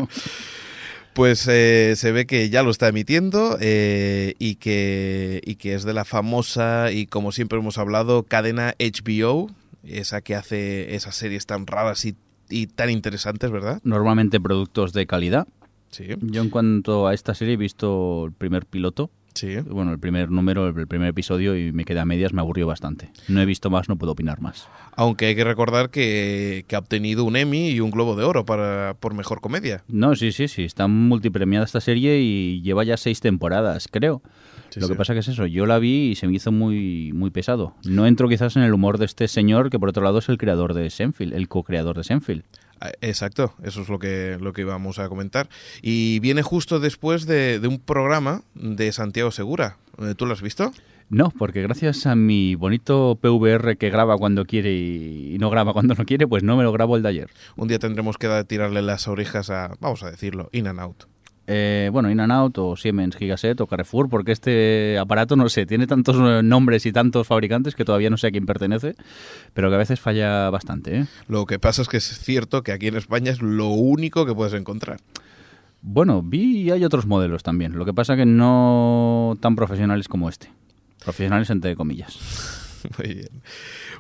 [1.14, 5.84] Pues eh, se ve que ya lo está emitiendo eh, y, que, y que es
[5.84, 9.50] de la famosa y como siempre hemos hablado, cadena HBO,
[9.84, 12.16] esa que hace esas series tan raras y
[12.50, 13.80] y tan interesantes, ¿verdad?
[13.84, 15.48] Normalmente productos de calidad.
[15.92, 19.58] Sí, Yo en cuanto a esta serie he visto el primer piloto, sí.
[19.62, 23.10] bueno, el primer número, el primer episodio y me quedé a medias, me aburrió bastante.
[23.28, 24.68] No he visto más, no puedo opinar más.
[24.96, 28.46] Aunque hay que recordar que, que ha obtenido un Emmy y un Globo de Oro
[28.46, 29.84] para, por Mejor Comedia.
[29.88, 34.22] No, sí, sí, sí, está multipremiada esta serie y lleva ya seis temporadas, creo.
[34.70, 34.98] Sí, Lo que sí.
[34.98, 37.76] pasa que es eso, yo la vi y se me hizo muy, muy pesado.
[37.86, 40.38] No entro quizás en el humor de este señor que por otro lado es el
[40.38, 42.44] creador de Senfield, el co-creador de Senfield.
[42.82, 45.50] Ah, Exacto, eso es lo que, lo que íbamos a comentar.
[45.82, 49.78] Y viene justo después de, de un programa de Santiago Segura.
[49.98, 50.72] Eh, ¿Tú lo has visto?
[51.10, 55.96] No, porque gracias a mi bonito PVR que graba cuando quiere y no graba cuando
[55.96, 57.30] no quiere, pues no me lo grabo el de ayer.
[57.56, 61.06] Un día tendremos que tirarle las orejas a, vamos a decirlo, In and Out.
[61.52, 65.66] Eh, bueno, In and Out o Siemens Gigaset o Carrefour, porque este aparato, no sé,
[65.66, 68.96] tiene tantos nombres y tantos fabricantes que todavía no sé a quién pertenece,
[69.56, 70.96] pero que a veces falla bastante.
[70.96, 71.06] ¿eh?
[71.28, 74.36] Lo que pasa es que es cierto que aquí en España es lo único que
[74.36, 75.00] puedes encontrar.
[75.82, 80.30] Bueno, vi y hay otros modelos también, lo que pasa que no tan profesionales como
[80.30, 80.52] este.
[81.04, 82.16] Profesionales entre comillas.
[83.00, 83.42] Muy bien.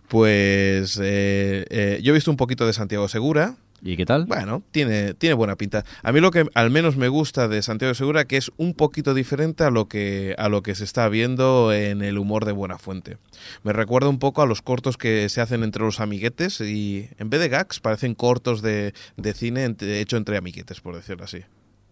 [0.08, 3.56] Pues eh, eh, yo he visto un poquito de Santiago Segura.
[3.82, 4.26] ¿Y qué tal?
[4.26, 5.86] Bueno, tiene, tiene buena pinta.
[6.04, 9.14] A mí lo que al menos me gusta de Santiago Segura que es un poquito
[9.14, 12.78] diferente a lo que a lo que se está viendo en el humor de Buena
[12.78, 13.18] Fuente.
[13.64, 17.30] Me recuerda un poco a los cortos que se hacen entre los amiguetes y en
[17.30, 21.44] vez de gags parecen cortos de, de cine hecho entre amiguetes, por decirlo así.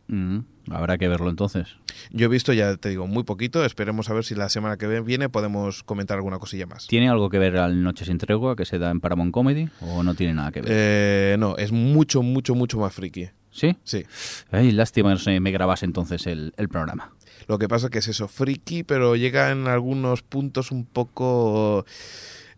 [0.07, 0.39] Mm,
[0.69, 1.77] habrá que verlo entonces.
[2.11, 3.65] Yo he visto, ya te digo, muy poquito.
[3.65, 6.87] Esperemos a ver si la semana que viene podemos comentar alguna cosilla más.
[6.87, 10.03] ¿Tiene algo que ver al Noche sin Tregua que se da en Paramount Comedy o
[10.03, 10.71] no tiene nada que ver?
[10.73, 13.29] Eh, no, es mucho, mucho, mucho más friki.
[13.51, 13.75] ¿Sí?
[13.83, 14.05] Sí.
[14.51, 17.13] Ay, lástima que no me grabase entonces el, el programa.
[17.47, 21.85] Lo que pasa que es eso, friki, pero llega en algunos puntos un poco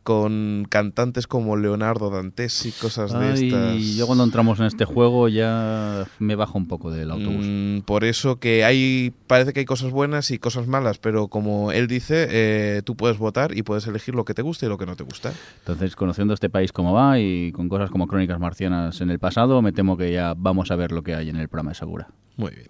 [0.10, 3.95] con cantantes como Leonardo Dantes y cosas de estas.
[3.95, 7.45] yo cuando entramos en este juego ya me bajo un poco del autobús.
[7.47, 11.72] Mm, por eso que hay, parece que hay cosas buenas y cosas malas, pero como
[11.72, 14.80] él dice, eh, tú puedes votar y puedes elegir lo que te gusta y lo
[14.80, 15.32] que no te gusta.
[15.60, 19.62] Entonces, conociendo este país como va y con cosas como Crónicas Marcianas en el pasado,
[19.62, 22.07] me temo que ya vamos a ver lo que hay en el programa de Segura.
[22.36, 22.70] Muy bien.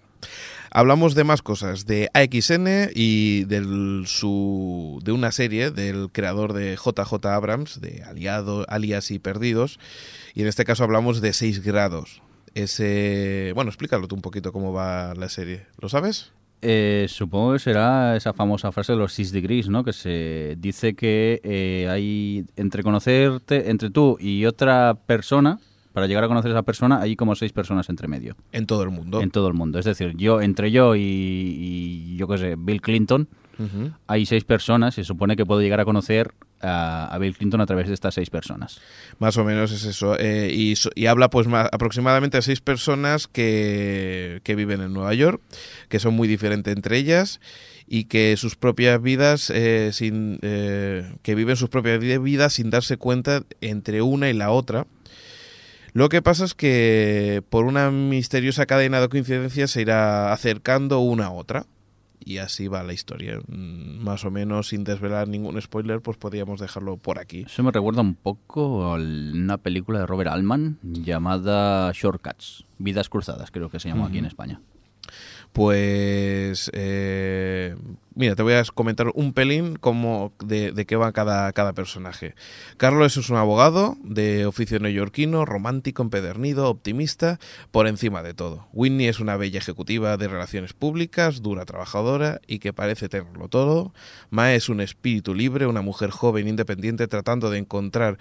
[0.72, 6.76] Hablamos de más cosas, de AXN y del, su, de una serie del creador de
[6.76, 9.80] JJ Abrams, de Aliado, Alias y Perdidos,
[10.32, 12.22] y en este caso hablamos de 6 grados.
[12.54, 15.66] Ese, bueno, explícalo tú un poquito cómo va la serie.
[15.80, 16.32] ¿Lo sabes?
[16.62, 19.82] Eh, supongo que será esa famosa frase de los six degrees, ¿no?
[19.82, 25.58] Que se dice que eh, hay entre conocerte, entre tú y otra persona,
[25.92, 28.82] para llegar a conocer a esa persona, hay como seis personas entre medio, En todo
[28.84, 29.20] el mundo.
[29.20, 29.78] en todo el mundo.
[29.78, 33.28] Es decir, yo entre yo y, y yo qué sé, Bill Clinton,
[34.06, 36.32] hay seis personas y se supone que puedo llegar a conocer
[36.62, 38.80] a, a Bill Clinton a través de estas seis personas.
[39.18, 40.16] Más o menos es eso.
[40.18, 40.50] Eh,
[40.94, 45.42] y, habla pues ma- aproximadamente de seis personas que, que viven en Nueva York,
[45.90, 47.38] que son muy diferentes entre ellas
[47.86, 52.70] y que sus propias vidas, eh, sin, eh, que viven sus propias vi- vidas sin
[52.70, 54.86] darse cuenta entre una y la otra.
[55.92, 61.26] Lo que pasa es que por una misteriosa cadena de coincidencias se irá acercando una
[61.26, 61.66] a otra.
[62.22, 63.38] Y así va la historia.
[63.48, 67.44] Mm, Más o menos sin desvelar ningún spoiler, pues podríamos dejarlo por aquí.
[67.46, 73.50] Eso me recuerda un poco a una película de Robert Altman llamada Shortcuts, Vidas Cruzadas,
[73.50, 74.60] creo que se llama aquí en España.
[75.52, 77.74] Pues, eh,
[78.14, 82.36] mira, te voy a comentar un pelín como de, de qué va cada, cada personaje.
[82.76, 87.40] Carlos es un abogado de oficio neoyorquino, romántico, empedernido, optimista,
[87.72, 88.68] por encima de todo.
[88.72, 93.92] Whitney es una bella ejecutiva de relaciones públicas, dura trabajadora y que parece tenerlo todo.
[94.30, 98.18] Mae es un espíritu libre, una mujer joven independiente tratando de encontrar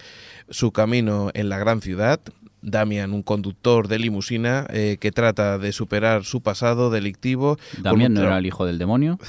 [0.50, 2.20] su camino en la gran ciudad.
[2.62, 7.58] Damian, un conductor de limusina eh, que trata de superar su pasado delictivo.
[7.84, 9.20] un no era el hijo del demonio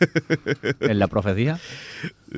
[0.80, 1.58] en la profecía.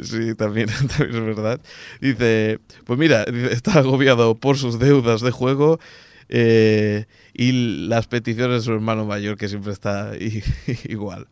[0.03, 1.61] Sí, también, también es verdad.
[2.01, 5.79] Dice, pues mira, está agobiado por sus deudas de juego
[6.35, 7.05] eh,
[7.35, 7.53] y
[7.89, 10.13] las peticiones de su hermano mayor, que siempre está
[10.89, 11.29] igual.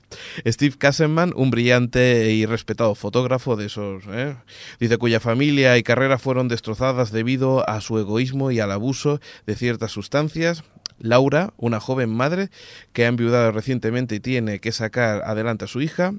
[0.46, 4.36] Steve Kassenman, un brillante y respetado fotógrafo de esos, ¿eh?
[4.78, 9.57] dice, cuya familia y carrera fueron destrozadas debido a su egoísmo y al abuso de
[9.57, 10.64] ciertas sustancias.
[10.98, 12.51] Laura, una joven madre
[12.92, 16.12] que ha enviudado recientemente y tiene que sacar adelante a su hija.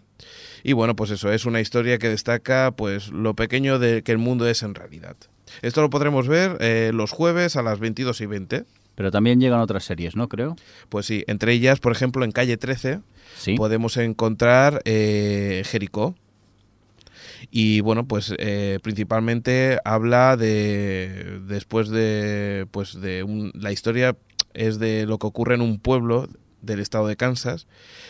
[0.64, 4.18] Y bueno, pues eso, es una historia que destaca pues lo pequeño de que el
[4.18, 5.18] mundo es en realidad.
[5.62, 8.66] Esto lo podremos ver eh, los jueves a las 22 y 20.
[8.96, 10.28] Pero también llegan otras series, ¿no?
[10.28, 10.56] Creo.
[10.90, 13.00] Pues sí, entre ellas, por ejemplo, en calle 13
[13.38, 13.56] Sí.
[13.56, 16.14] podemos encontrar eh, Jericó.
[17.50, 24.16] Y bueno, pues eh, principalmente habla de después de pues de un- la historia
[24.54, 26.28] es de lo que ocurre en un pueblo
[26.62, 27.66] del estado de Kansas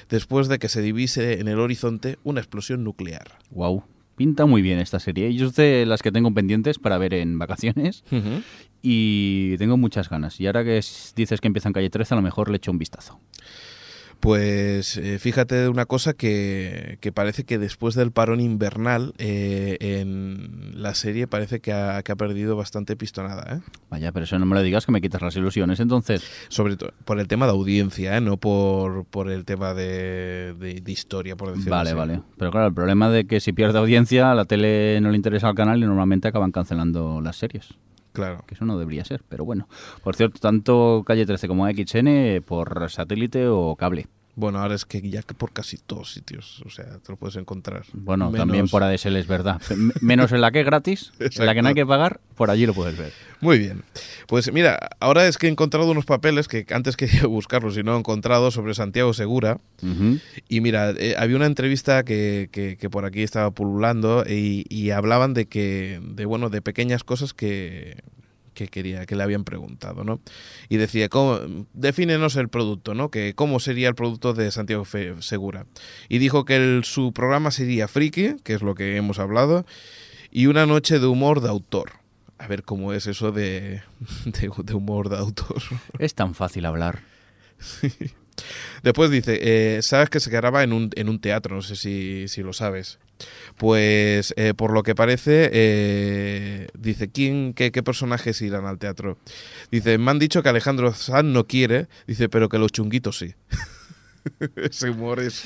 [0.10, 3.38] después de que se divise en el horizonte una explosión nuclear.
[3.52, 3.84] Wow.
[4.22, 5.34] Pinta muy bien esta serie.
[5.34, 8.04] Yo es de las que tengo pendientes para ver en vacaciones
[8.84, 10.40] y tengo muchas ganas.
[10.40, 10.80] Y ahora que
[11.16, 13.20] dices que empieza en calle 13, a lo mejor le echo un vistazo.
[14.22, 19.78] Pues eh, fíjate de una cosa que, que parece que después del parón invernal eh,
[19.82, 23.60] en la serie parece que ha, que ha perdido bastante pistonada, ¿eh?
[23.90, 25.80] Vaya, pero eso no me lo digas que me quitas las ilusiones.
[25.80, 28.22] Entonces, sobre todo por el tema de audiencia, ¿eh?
[28.22, 31.98] no por, por el tema de, de- de historia, por decirlo vale, así.
[31.98, 32.22] vale.
[32.38, 35.50] Pero claro, el problema de que si pierde audiencia, a la tele no le interesa
[35.50, 37.70] al canal y normalmente acaban cancelando las series.
[38.14, 38.44] Claro.
[38.46, 39.68] Que eso no debería ser, pero bueno.
[40.04, 44.08] Por cierto, tanto Calle 13 como XN por satélite o cable.
[44.42, 47.36] Bueno, ahora es que ya que por casi todos sitios, o sea, te lo puedes
[47.36, 47.84] encontrar.
[47.94, 49.62] Bueno, Menos- también por ADSL es verdad.
[50.02, 52.66] Menos en la que es gratis, en la que no hay que pagar, por allí
[52.66, 53.14] lo puedes ver.
[53.40, 53.84] Muy bien.
[54.28, 57.96] Pues mira, ahora es que he encontrado unos papeles que antes quería buscarlos y no
[57.96, 59.60] he encontrado sobre Santiago Segura.
[60.50, 64.90] Y mira, eh, había una entrevista que, que- que por aquí estaba pululando y, y
[64.90, 67.98] hablaban de que, de bueno, de pequeñas cosas que,
[68.54, 70.20] que quería, que le habían preguntado, ¿no?
[70.70, 71.40] Y decía, ¿cómo,
[71.74, 73.10] defínenos el producto, ¿no?
[73.10, 75.66] Que cómo sería el producto de Santiago Fe- Segura.
[76.10, 79.66] Y dijo que el- su programa sería Friki, que es lo que hemos hablado,
[80.32, 81.94] y una noche de humor de autor.
[82.38, 83.82] A ver cómo es eso de,
[84.26, 85.62] de, de humor de autor.
[86.00, 87.00] Es tan fácil hablar.
[88.84, 89.38] Después dice,
[89.78, 92.54] eh, sabes que se graba en un, en un teatro, no sé si, si lo
[92.54, 92.98] sabes.
[93.58, 99.18] Pues eh, por lo que parece, eh, dice, ¿quién, qué, qué personajes irán al teatro?
[99.72, 103.36] Dice, me han dicho que Alejandro Sanz no quiere, dice, pero que los chunguitos sí.
[104.56, 105.44] Ese humor es...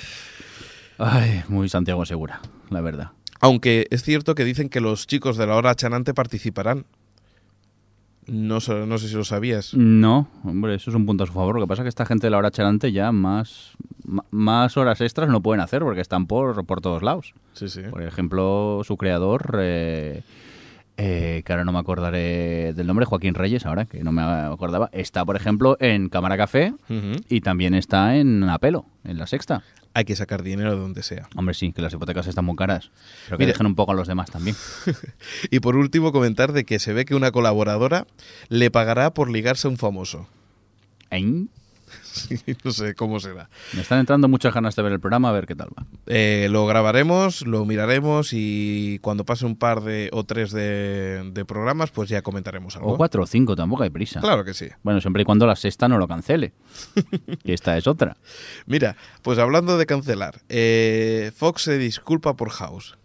[0.98, 3.12] Ay, muy Santiago Segura, la verdad.
[3.42, 6.86] Aunque es cierto que dicen que los chicos de la hora chanante participarán.
[8.28, 9.74] No, sé- no sé si lo sabías.
[9.76, 11.56] No, hombre, eso es un punto a su favor.
[11.56, 13.72] Lo que pasa es que esta gente de la hora charante ya más,
[14.32, 17.34] más horas extras no pueden hacer porque están por, por todos lados.
[17.54, 17.82] Sí, sí.
[17.90, 20.24] Por ejemplo, su creador, eh,
[20.98, 24.90] eh, que ahora no me acordaré del nombre, Joaquín Reyes, ahora que no me acordaba,
[24.94, 26.74] está, por ejemplo, en Cámara Café
[27.30, 29.64] y también está en Apelo, en la sexta.
[29.94, 31.30] Hay que sacar dinero de donde sea.
[31.38, 32.92] Hombre, sí, que las hipotecas están muy caras,
[33.26, 33.54] pero que Mira.
[33.54, 34.56] dejen un poco a los demás también.
[35.52, 38.06] Y por último, comentar de que se ve que una colaboradora
[38.50, 40.28] le pagará por ligarse a un famoso.
[41.12, 41.46] ¿Eh?
[42.64, 43.50] no sé cómo será.
[43.74, 45.86] Me están entrando muchas ganas de ver el programa, a ver qué tal va.
[46.08, 51.46] Eh, lo grabaremos, lo miraremos y cuando pase un par de o tres de, de
[51.46, 52.94] programas, pues ya comentaremos algo.
[52.94, 54.20] O cuatro o cinco, tampoco hay prisa.
[54.22, 54.68] Claro que sí.
[54.84, 56.54] Bueno, siempre y cuando la sexta no lo cancele.
[57.44, 58.18] y esta es otra.
[58.66, 62.98] Mira, pues hablando de cancelar, eh, Fox se disculpa por House.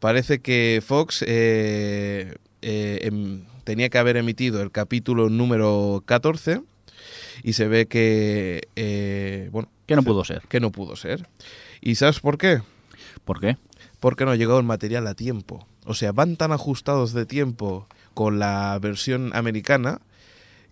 [0.00, 6.60] Parece que Fox eh, eh, em- tenía que haber emitido el capítulo número 14
[7.42, 10.42] y se ve que, eh, bueno, Que no pudo ser.
[10.48, 11.28] que no pudo ser.
[11.80, 12.62] ¿Y sabes por qué?
[13.24, 13.56] ¿Por qué?
[14.00, 15.66] Porque no ha llegado el material a tiempo.
[15.86, 20.00] O sea, van tan ajustados de tiempo con la versión americana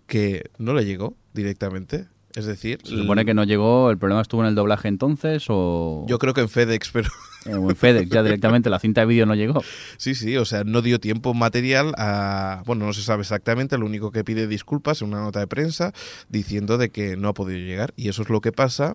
[0.07, 2.05] que no le llegó directamente.
[2.35, 6.03] Es decir, Se supone que no llegó, el problema estuvo en el doblaje entonces o,
[6.07, 7.09] yo creo que en FedEx, pero
[7.47, 9.61] o en FedEx ya directamente la cinta de vídeo no llegó.
[9.97, 12.63] sí, sí, o sea, no dio tiempo material a...
[12.65, 15.93] Bueno, no se sabe exactamente, lo único que pide disculpas en una nota de prensa
[16.29, 17.93] diciendo de que no ha podido llegar.
[17.95, 18.93] Y eso es lo que pasa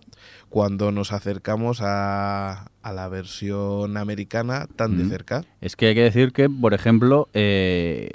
[0.49, 5.43] cuando nos acercamos a, a la versión americana tan de cerca.
[5.61, 8.09] Es que hay que decir que, por ejemplo, eh,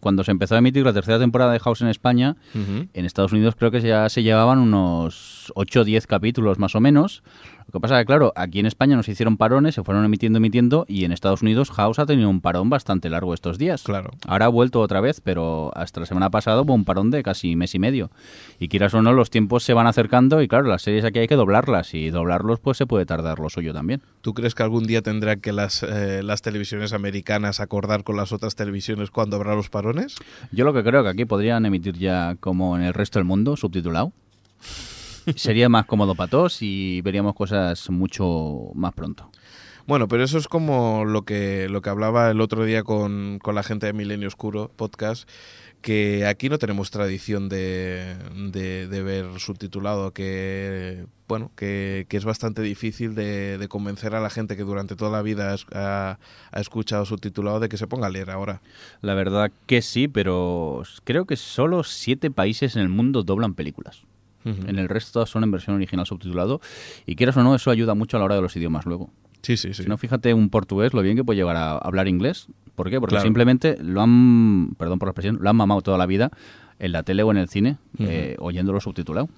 [0.00, 3.54] cuando se empezó a emitir la tercera temporada de House en España, en Estados Unidos
[3.56, 7.22] creo que ya se llevaban unos 8 o 10 capítulos más o menos.
[7.66, 10.36] Lo que pasa es que, claro, aquí en España nos hicieron parones, se fueron emitiendo,
[10.36, 13.82] emitiendo, y en Estados Unidos House ha tenido un parón bastante largo estos días.
[13.82, 14.10] Claro.
[14.26, 17.56] Ahora ha vuelto otra vez, pero hasta la semana pasada hubo un parón de casi
[17.56, 18.10] mes y medio.
[18.58, 21.26] Y quieras o no, los tiempos se van acercando y, claro, las series aquí hay
[21.26, 24.02] que doblarlas, y doblarlos pues se puede tardar lo suyo también.
[24.20, 28.32] ¿Tú crees que algún día tendrán que las, eh, las televisiones americanas acordar con las
[28.32, 30.16] otras televisiones cuando habrá los parones?
[30.52, 33.56] Yo lo que creo que aquí podrían emitir ya como en el resto del mundo,
[33.56, 34.12] subtitulado.
[35.36, 39.30] Sería más cómodo para todos y veríamos cosas mucho más pronto.
[39.86, 43.54] Bueno, pero eso es como lo que, lo que hablaba el otro día con, con
[43.54, 45.28] la gente de Milenio Oscuro podcast,
[45.82, 48.16] que aquí no tenemos tradición de,
[48.50, 54.20] de, de ver subtitulado, que bueno, que, que es bastante difícil de, de convencer a
[54.20, 56.18] la gente que durante toda la vida ha,
[56.50, 58.62] ha escuchado subtitulado de que se ponga a leer ahora.
[59.02, 64.02] La verdad que sí, pero creo que solo siete países en el mundo doblan películas.
[64.44, 66.60] En el resto todas son en versión original subtitulado.
[67.06, 69.10] Y quieras o no, eso ayuda mucho a la hora de los idiomas luego.
[69.42, 69.82] Sí, sí, sí.
[69.84, 72.46] Si no, fíjate un portugués lo bien que puede llegar a hablar inglés.
[72.74, 72.98] ¿Por qué?
[73.00, 73.24] Porque Claro.
[73.24, 76.30] simplemente lo han, perdón por la expresión, lo han mamado toda la vida
[76.78, 79.28] en la tele o en el cine, eh, oyéndolo subtitulado.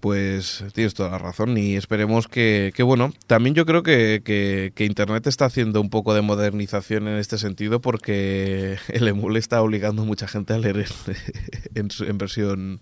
[0.00, 4.72] Pues tienes toda la razón y esperemos que, que, bueno, también yo creo que, que-
[4.74, 9.62] que Internet está haciendo un poco de modernización en este sentido porque el emule está
[9.62, 10.86] obligando a mucha gente a leer en,
[11.84, 12.80] en su- en versión,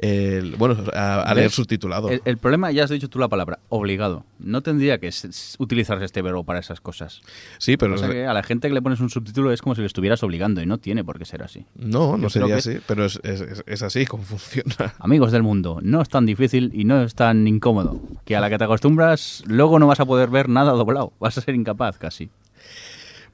[0.00, 2.08] el- bueno, a, a leer subtitulado.
[2.10, 4.24] El, el problema, ya has dicho tú la palabra, obligado.
[4.38, 5.10] No tendría que
[5.58, 7.20] utilizarse este verbo para esas cosas.
[7.58, 9.86] sí, pero que a la gente que le pones un subtítulo es como si le
[9.86, 11.66] estuvieras obligando y no tiene por qué ser así.
[11.76, 14.94] no, no yo sería así, pero es- es- es así como funciona.
[14.98, 18.00] Amigos del mundo, no es tan difícil y no es tan incómodo.
[18.24, 21.12] Que a la que te acostumbras, luego no vas a poder ver nada doblado.
[21.20, 22.30] Vas a ser incapaz casi.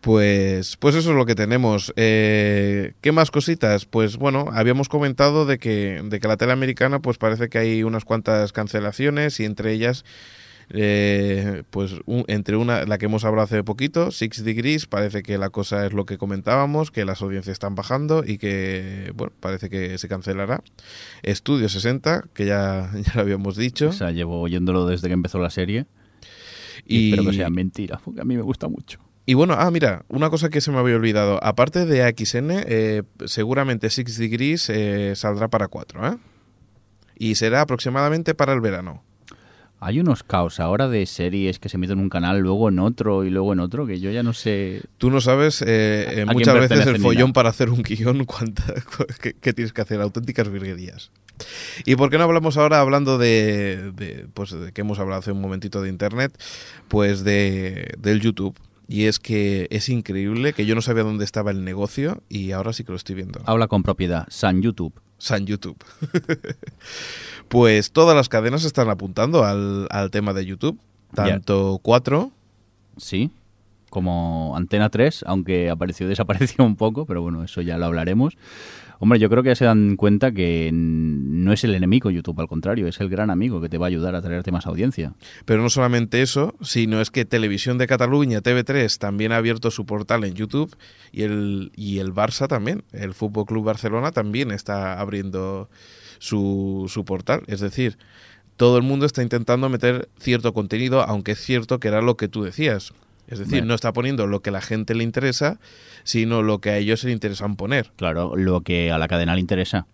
[0.05, 1.93] Pues, pues eso es lo que tenemos.
[1.97, 3.87] Eh, ¿Qué más cositas?
[3.87, 7.83] Pues bueno, habíamos comentado de que, de que la tele americana, pues parece que hay
[7.85, 10.05] unas cuantas cancelaciones y entre ellas,
[10.69, 15.39] eh, pues un- entre una, la que hemos hablado hace poquito, Six Degrees, parece que
[15.39, 19.71] la cosa es lo que comentábamos, que las audiencias están bajando y que, bueno, parece
[19.71, 20.63] que se cancelará.
[21.23, 23.89] Estudio 60, que ya, ya lo habíamos dicho.
[23.89, 25.87] O sea, llevo oyéndolo desde que empezó la serie.
[26.87, 28.99] Y, Y espero que sea mentira, porque a mí me gusta mucho.
[29.27, 31.43] Y bueno, ah, mira, una cosa que se me había olvidado.
[31.43, 36.17] Aparte de AXN, eh, seguramente Six Degrees eh, saldrá para 4, ¿eh?
[37.17, 39.03] Y será aproximadamente para el verano.
[39.85, 43.23] Hay unos caos ahora de series que se emiten en un canal, luego en otro
[43.23, 44.81] y luego en otro, que yo ya no sé.
[44.97, 48.27] Tú no sabes eh, eh, ¿A quién muchas veces el follón para hacer un guion
[49.43, 51.11] que tienes que hacer, auténticas virguerías.
[51.85, 55.33] ¿Y por qué no hablamos ahora, hablando de, de, pues, de que hemos hablado hace
[55.33, 56.33] un momentito de Internet,
[56.89, 58.57] pues de, del YouTube?
[58.87, 62.73] Y es que es increíble que yo no sabía dónde estaba el negocio y ahora
[62.73, 63.41] sí que lo estoy viendo.
[63.47, 64.93] Habla con propiedad, San YouTube.
[65.19, 65.83] San YouTube.
[67.49, 70.79] pues todas las cadenas están apuntando al, al tema de YouTube.
[71.15, 72.33] Tanto 4,
[72.97, 73.31] Sí,
[73.91, 78.37] como Antena 3, aunque apareció y desapareció un poco, pero bueno, eso ya lo hablaremos.
[79.01, 82.49] Hombre, yo creo que ya se dan cuenta que no es el enemigo YouTube, al
[82.49, 85.15] contrario, es el gran amigo que te va a ayudar a traerte más audiencia.
[85.45, 89.87] pero no solamente eso, sino es que Televisión de Cataluña, TV3, también ha abierto su
[89.87, 90.75] portal en YouTube
[91.13, 95.69] y el, y el Barça también, el Fútbol Club Barcelona también está abriendo
[96.19, 97.43] su, su portal.
[97.47, 97.99] Es decir,
[98.57, 102.29] todo el mundo está intentando meter cierto contenido, aunque es cierto que era lo que
[102.29, 102.93] tú decías.
[103.27, 103.69] Es decir, Bueno.
[103.69, 105.59] no está poniendo lo que a la gente le interesa,
[106.03, 107.91] sino lo que a ellos se le interesan poner.
[107.97, 109.87] Claro, lo que a la cadena le interesa.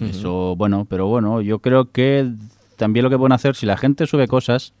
[0.00, 2.28] Eso, bueno, pero bueno, yo creo que
[2.76, 4.72] también lo que pueden hacer, si la gente sube cosas,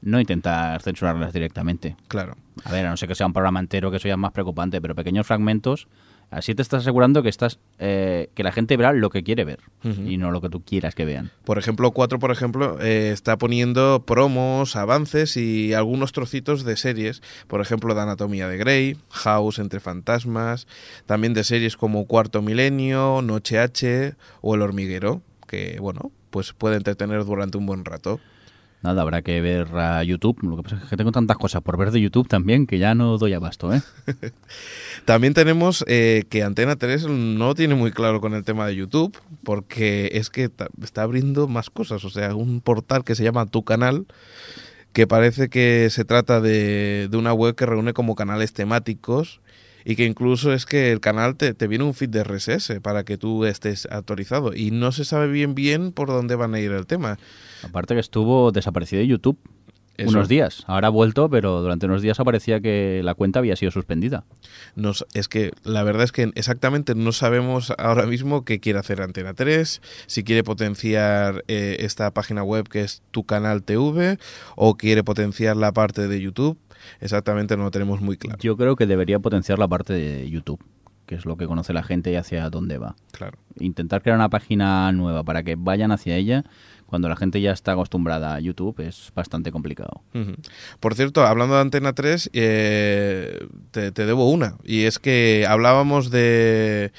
[0.00, 1.96] no intentar censurarlas directamente.
[2.08, 2.36] Claro.
[2.64, 4.32] A ver, a no ser que sea un programa entero, que eso ya es más
[4.32, 5.86] preocupante, pero pequeños fragmentos,
[6.30, 9.60] así te estás asegurando que estás eh, que la gente verá lo que quiere ver
[9.84, 11.30] y no lo que tú quieras que vean.
[11.44, 17.22] Por ejemplo, 4, por ejemplo, eh, está poniendo promos, avances y algunos trocitos de series.
[17.46, 20.66] Por ejemplo, de Anatomía de Grey, House entre fantasmas,
[21.06, 26.76] también de series como Cuarto Milenio, Noche H o El Hormiguero, que, bueno, pues puede
[26.76, 28.20] entretener durante un buen rato.
[28.84, 30.36] Nada, habrá que ver a YouTube.
[30.42, 32.94] Lo que pasa es que tengo tantas cosas por ver de YouTube también que ya
[32.94, 33.80] no doy abasto, ¿eh?
[35.06, 39.16] También tenemos eh, que Antena 3 no tiene muy claro con el tema de YouTube,
[39.42, 40.50] porque es que
[40.82, 42.04] está abriendo más cosas.
[42.04, 44.04] O sea, un portal que se llama Tu Canal,
[44.92, 49.40] que parece que se trata de, de una web que reúne como canales temáticos
[49.84, 53.04] y que incluso es que el canal te, te viene un feed de RSS para
[53.04, 54.54] que tú estés actualizado.
[54.54, 57.18] Y no se sabe bien bien por dónde van a ir el tema.
[57.62, 59.38] Aparte que estuvo desaparecido de YouTube
[59.96, 60.10] Eso.
[60.10, 60.64] unos días.
[60.66, 64.24] Ahora ha vuelto, pero durante unos días aparecía que la cuenta había sido suspendida.
[64.74, 69.02] Nos, es que la verdad es que exactamente no sabemos ahora mismo qué quiere hacer
[69.02, 74.18] Antena 3, si quiere potenciar eh, esta página web que es tu canal TV
[74.56, 76.58] o quiere potenciar la parte de YouTube.
[77.00, 78.38] Exactamente no lo tenemos muy claro.
[78.40, 80.60] Yo creo que debería potenciar la parte de YouTube,
[81.06, 82.96] que es lo que conoce la gente y hacia dónde va.
[83.12, 83.38] Claro.
[83.58, 86.44] Intentar crear una página nueva para que vayan hacia ella
[86.86, 90.02] cuando la gente ya está acostumbrada a YouTube es bastante complicado.
[90.78, 94.58] Por cierto, hablando de Antena 3, eh, te, te debo una.
[94.62, 96.92] Y es que hablábamos de,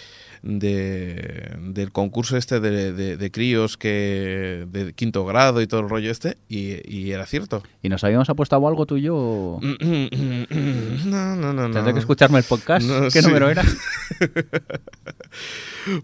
[0.45, 5.89] de- del concurso este de, de- de críos que de quinto grado y todo el
[5.89, 7.63] rollo este, y, y era cierto.
[7.81, 9.15] ¿Y nos habíamos apostado algo tú y yo?
[9.17, 11.71] o- No, no, no, no.
[11.73, 12.85] Tendré que escucharme el podcast.
[12.87, 13.27] No, ¿Qué sí.
[13.27, 13.63] número era?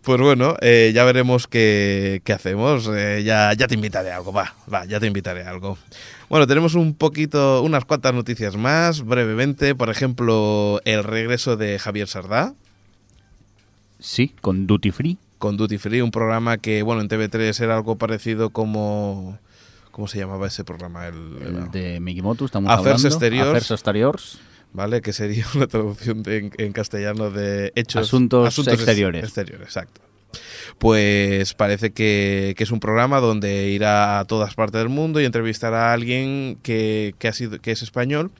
[0.03, 2.87] Pues bueno, eh, ya veremos qué, qué hacemos.
[2.93, 5.77] Eh, ya, ya te invitaré a algo, va, va, ya te invitaré a algo.
[6.29, 9.73] Bueno, tenemos un poquito, unas cuantas noticias más, brevemente.
[9.73, 12.53] Por ejemplo, el regreso de Javier Sardá
[14.01, 15.17] Sí, con Duty Free.
[15.37, 19.39] con Duty Free, un programa que, bueno, en TV3 era algo parecido como,
[19.91, 21.07] ¿Cómo se llamaba ese programa?
[21.07, 23.07] El, El de Mikimoto, estamos Affairs hablando.
[23.07, 23.47] Exteriors.
[23.49, 24.39] Affairs Exteriors.
[24.73, 25.01] ¿Vale?
[25.01, 28.07] Que sería una traducción de- en, en castellano de hechos.
[28.07, 29.23] Asuntos ex- exteriores.
[29.23, 30.01] Exteriores, exacto.
[30.77, 35.25] Pues parece que, que es un programa donde irá a todas partes del mundo y
[35.25, 38.31] entrevistará a alguien que, que ha sido, que es español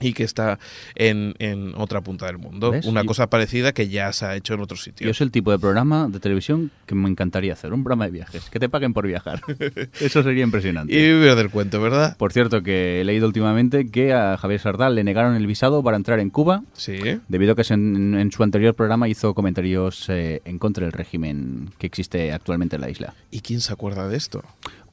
[0.00, 0.58] y que está
[0.94, 2.70] en, en otra punta del mundo.
[2.70, 2.86] ¿Ves?
[2.86, 5.10] Una Yo- cosa parecida que ya se ha hecho en otros Yo sitios.
[5.10, 8.50] es el tipo de programa de televisión que me encantaría hacer, un programa de viajes,
[8.50, 9.40] que te paguen por viajar.
[10.00, 10.92] Eso sería impresionante.
[10.92, 12.16] Y vivir del cuento, ¿verdad?
[12.16, 15.96] Por cierto, que he leído últimamente que a Javier Sardal le negaron el visado para
[15.96, 16.98] entrar en Cuba Sí.
[17.28, 21.70] debido a que en, en su anterior programa hizo comentarios eh, en contra del régimen
[21.78, 23.14] que existe actualmente en la isla.
[23.30, 24.44] ¿Y quién se acuerda de esto?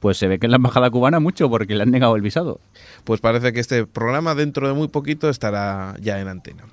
[0.04, 2.60] Pues se ve que en la embajada cubana mucho porque le han negado el visado.
[3.04, 6.66] Pues parece que este programa dentro de muy poquito estará ya en antena.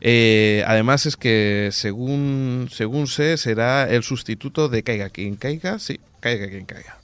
[0.00, 6.00] Eh, además es que según, según sé será el sustituto de Caiga quien caiga, sí,
[6.20, 6.96] Caiga quien caiga.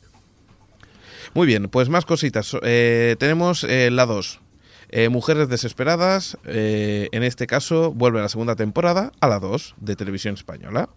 [1.35, 2.57] Muy bien, pues más cositas.
[2.63, 4.41] Eh, tenemos eh, la 2.
[4.89, 9.97] Eh, Mujeres desesperadas, eh, en este caso vuelve la segunda temporada a la 2 de
[9.97, 10.89] televisión española.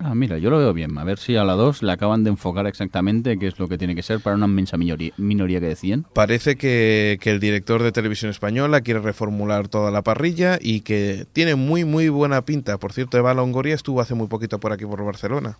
[0.00, 0.96] Ah, mira, yo lo veo bien.
[0.98, 3.78] A ver si a la 2 le acaban de enfocar exactamente qué es lo que
[3.78, 6.06] tiene que ser para una inmensa minoría, minoría que decían.
[6.14, 11.26] Parece que, que el director de televisión española quiere reformular toda la parrilla y que
[11.32, 12.78] tiene muy muy buena pinta.
[12.78, 15.58] Por cierto, Eva Longoria estuvo hace muy poquito por aquí por Barcelona.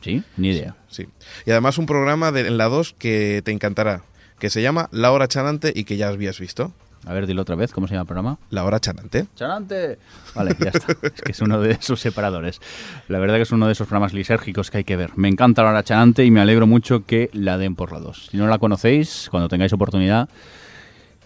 [0.00, 0.22] ¿Sí?
[0.36, 0.76] Ni idea.
[0.88, 1.08] Sí.
[1.44, 4.02] Y además un programa de, en la 2 que te encantará,
[4.38, 6.72] que se llama La Hora Chanante y que ya habías visto.
[7.06, 8.38] A ver, dilo otra vez, ¿cómo se llama el programa?
[8.50, 9.26] La Hora Chanante.
[9.34, 9.98] ¡Chanante!
[10.34, 10.92] Vale, ya está.
[11.02, 12.60] Es que es uno de esos separadores.
[13.08, 15.12] La verdad que es uno de esos programas lisérgicos que hay que ver.
[15.16, 18.28] Me encanta la hora chanante y me alegro mucho que la den por la 2.
[18.30, 20.28] Si no la conocéis, cuando tengáis oportunidad,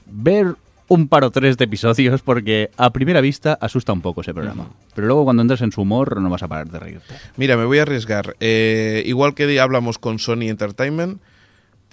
[0.06, 0.54] ver
[0.88, 4.68] un par o tres de episodios porque a primera vista asusta un poco ese programa.
[4.94, 7.14] Pero luego cuando entres en su humor no vas a parar de reírte.
[7.36, 8.36] Mira, me voy a arriesgar.
[8.40, 11.20] Eh, igual que hablamos con Sony Entertainment,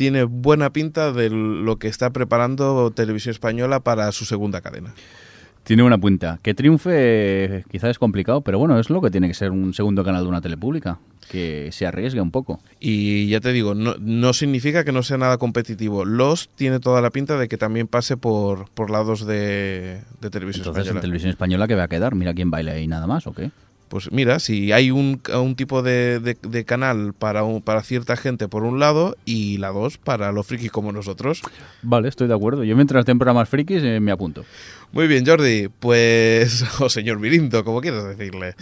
[0.02, 4.96] tiene buena pinta de lo que está preparando Televisión Española para su segunda cadena.
[5.64, 6.40] Tiene una punta.
[6.42, 10.04] Que triunfe quizás es complicado, pero bueno, es lo que tiene que ser un segundo
[10.04, 10.98] canal de una tele pública.
[11.30, 12.62] Que se arriesgue un poco.
[12.80, 16.04] Y ya te digo, no, no significa que no sea nada competitivo.
[16.04, 20.62] Los tiene toda la pinta de que también pase por, por lados de, de televisión
[20.64, 21.02] Entonces en española.
[21.02, 23.52] televisión española que va a quedar, mira quién baila ahí nada más, ¿o qué?
[23.92, 28.16] Pues mira, si hay un, un tipo de, de- de canal para, un- para cierta
[28.16, 31.42] gente por un lado y la dos para los frikis como nosotros.
[31.82, 32.64] Vale, estoy de acuerdo.
[32.64, 34.46] Yo mientras esté en programas frikis eh, me apunto.
[34.94, 35.68] Muy bien, Jordi.
[35.68, 38.56] Pues, o señor Mirindo, como quieras decirle.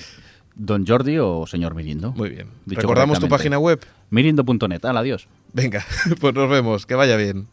[0.55, 2.11] Don Jordi o señor Mirindo.
[2.13, 2.47] Muy bien.
[2.65, 3.79] ¿Recordamos tu página web?
[4.09, 4.83] Mirindo.net.
[4.83, 5.27] Al adiós.
[5.53, 5.85] Venga,
[6.19, 6.87] pues nos vemos.
[6.87, 7.47] Que vaya bien.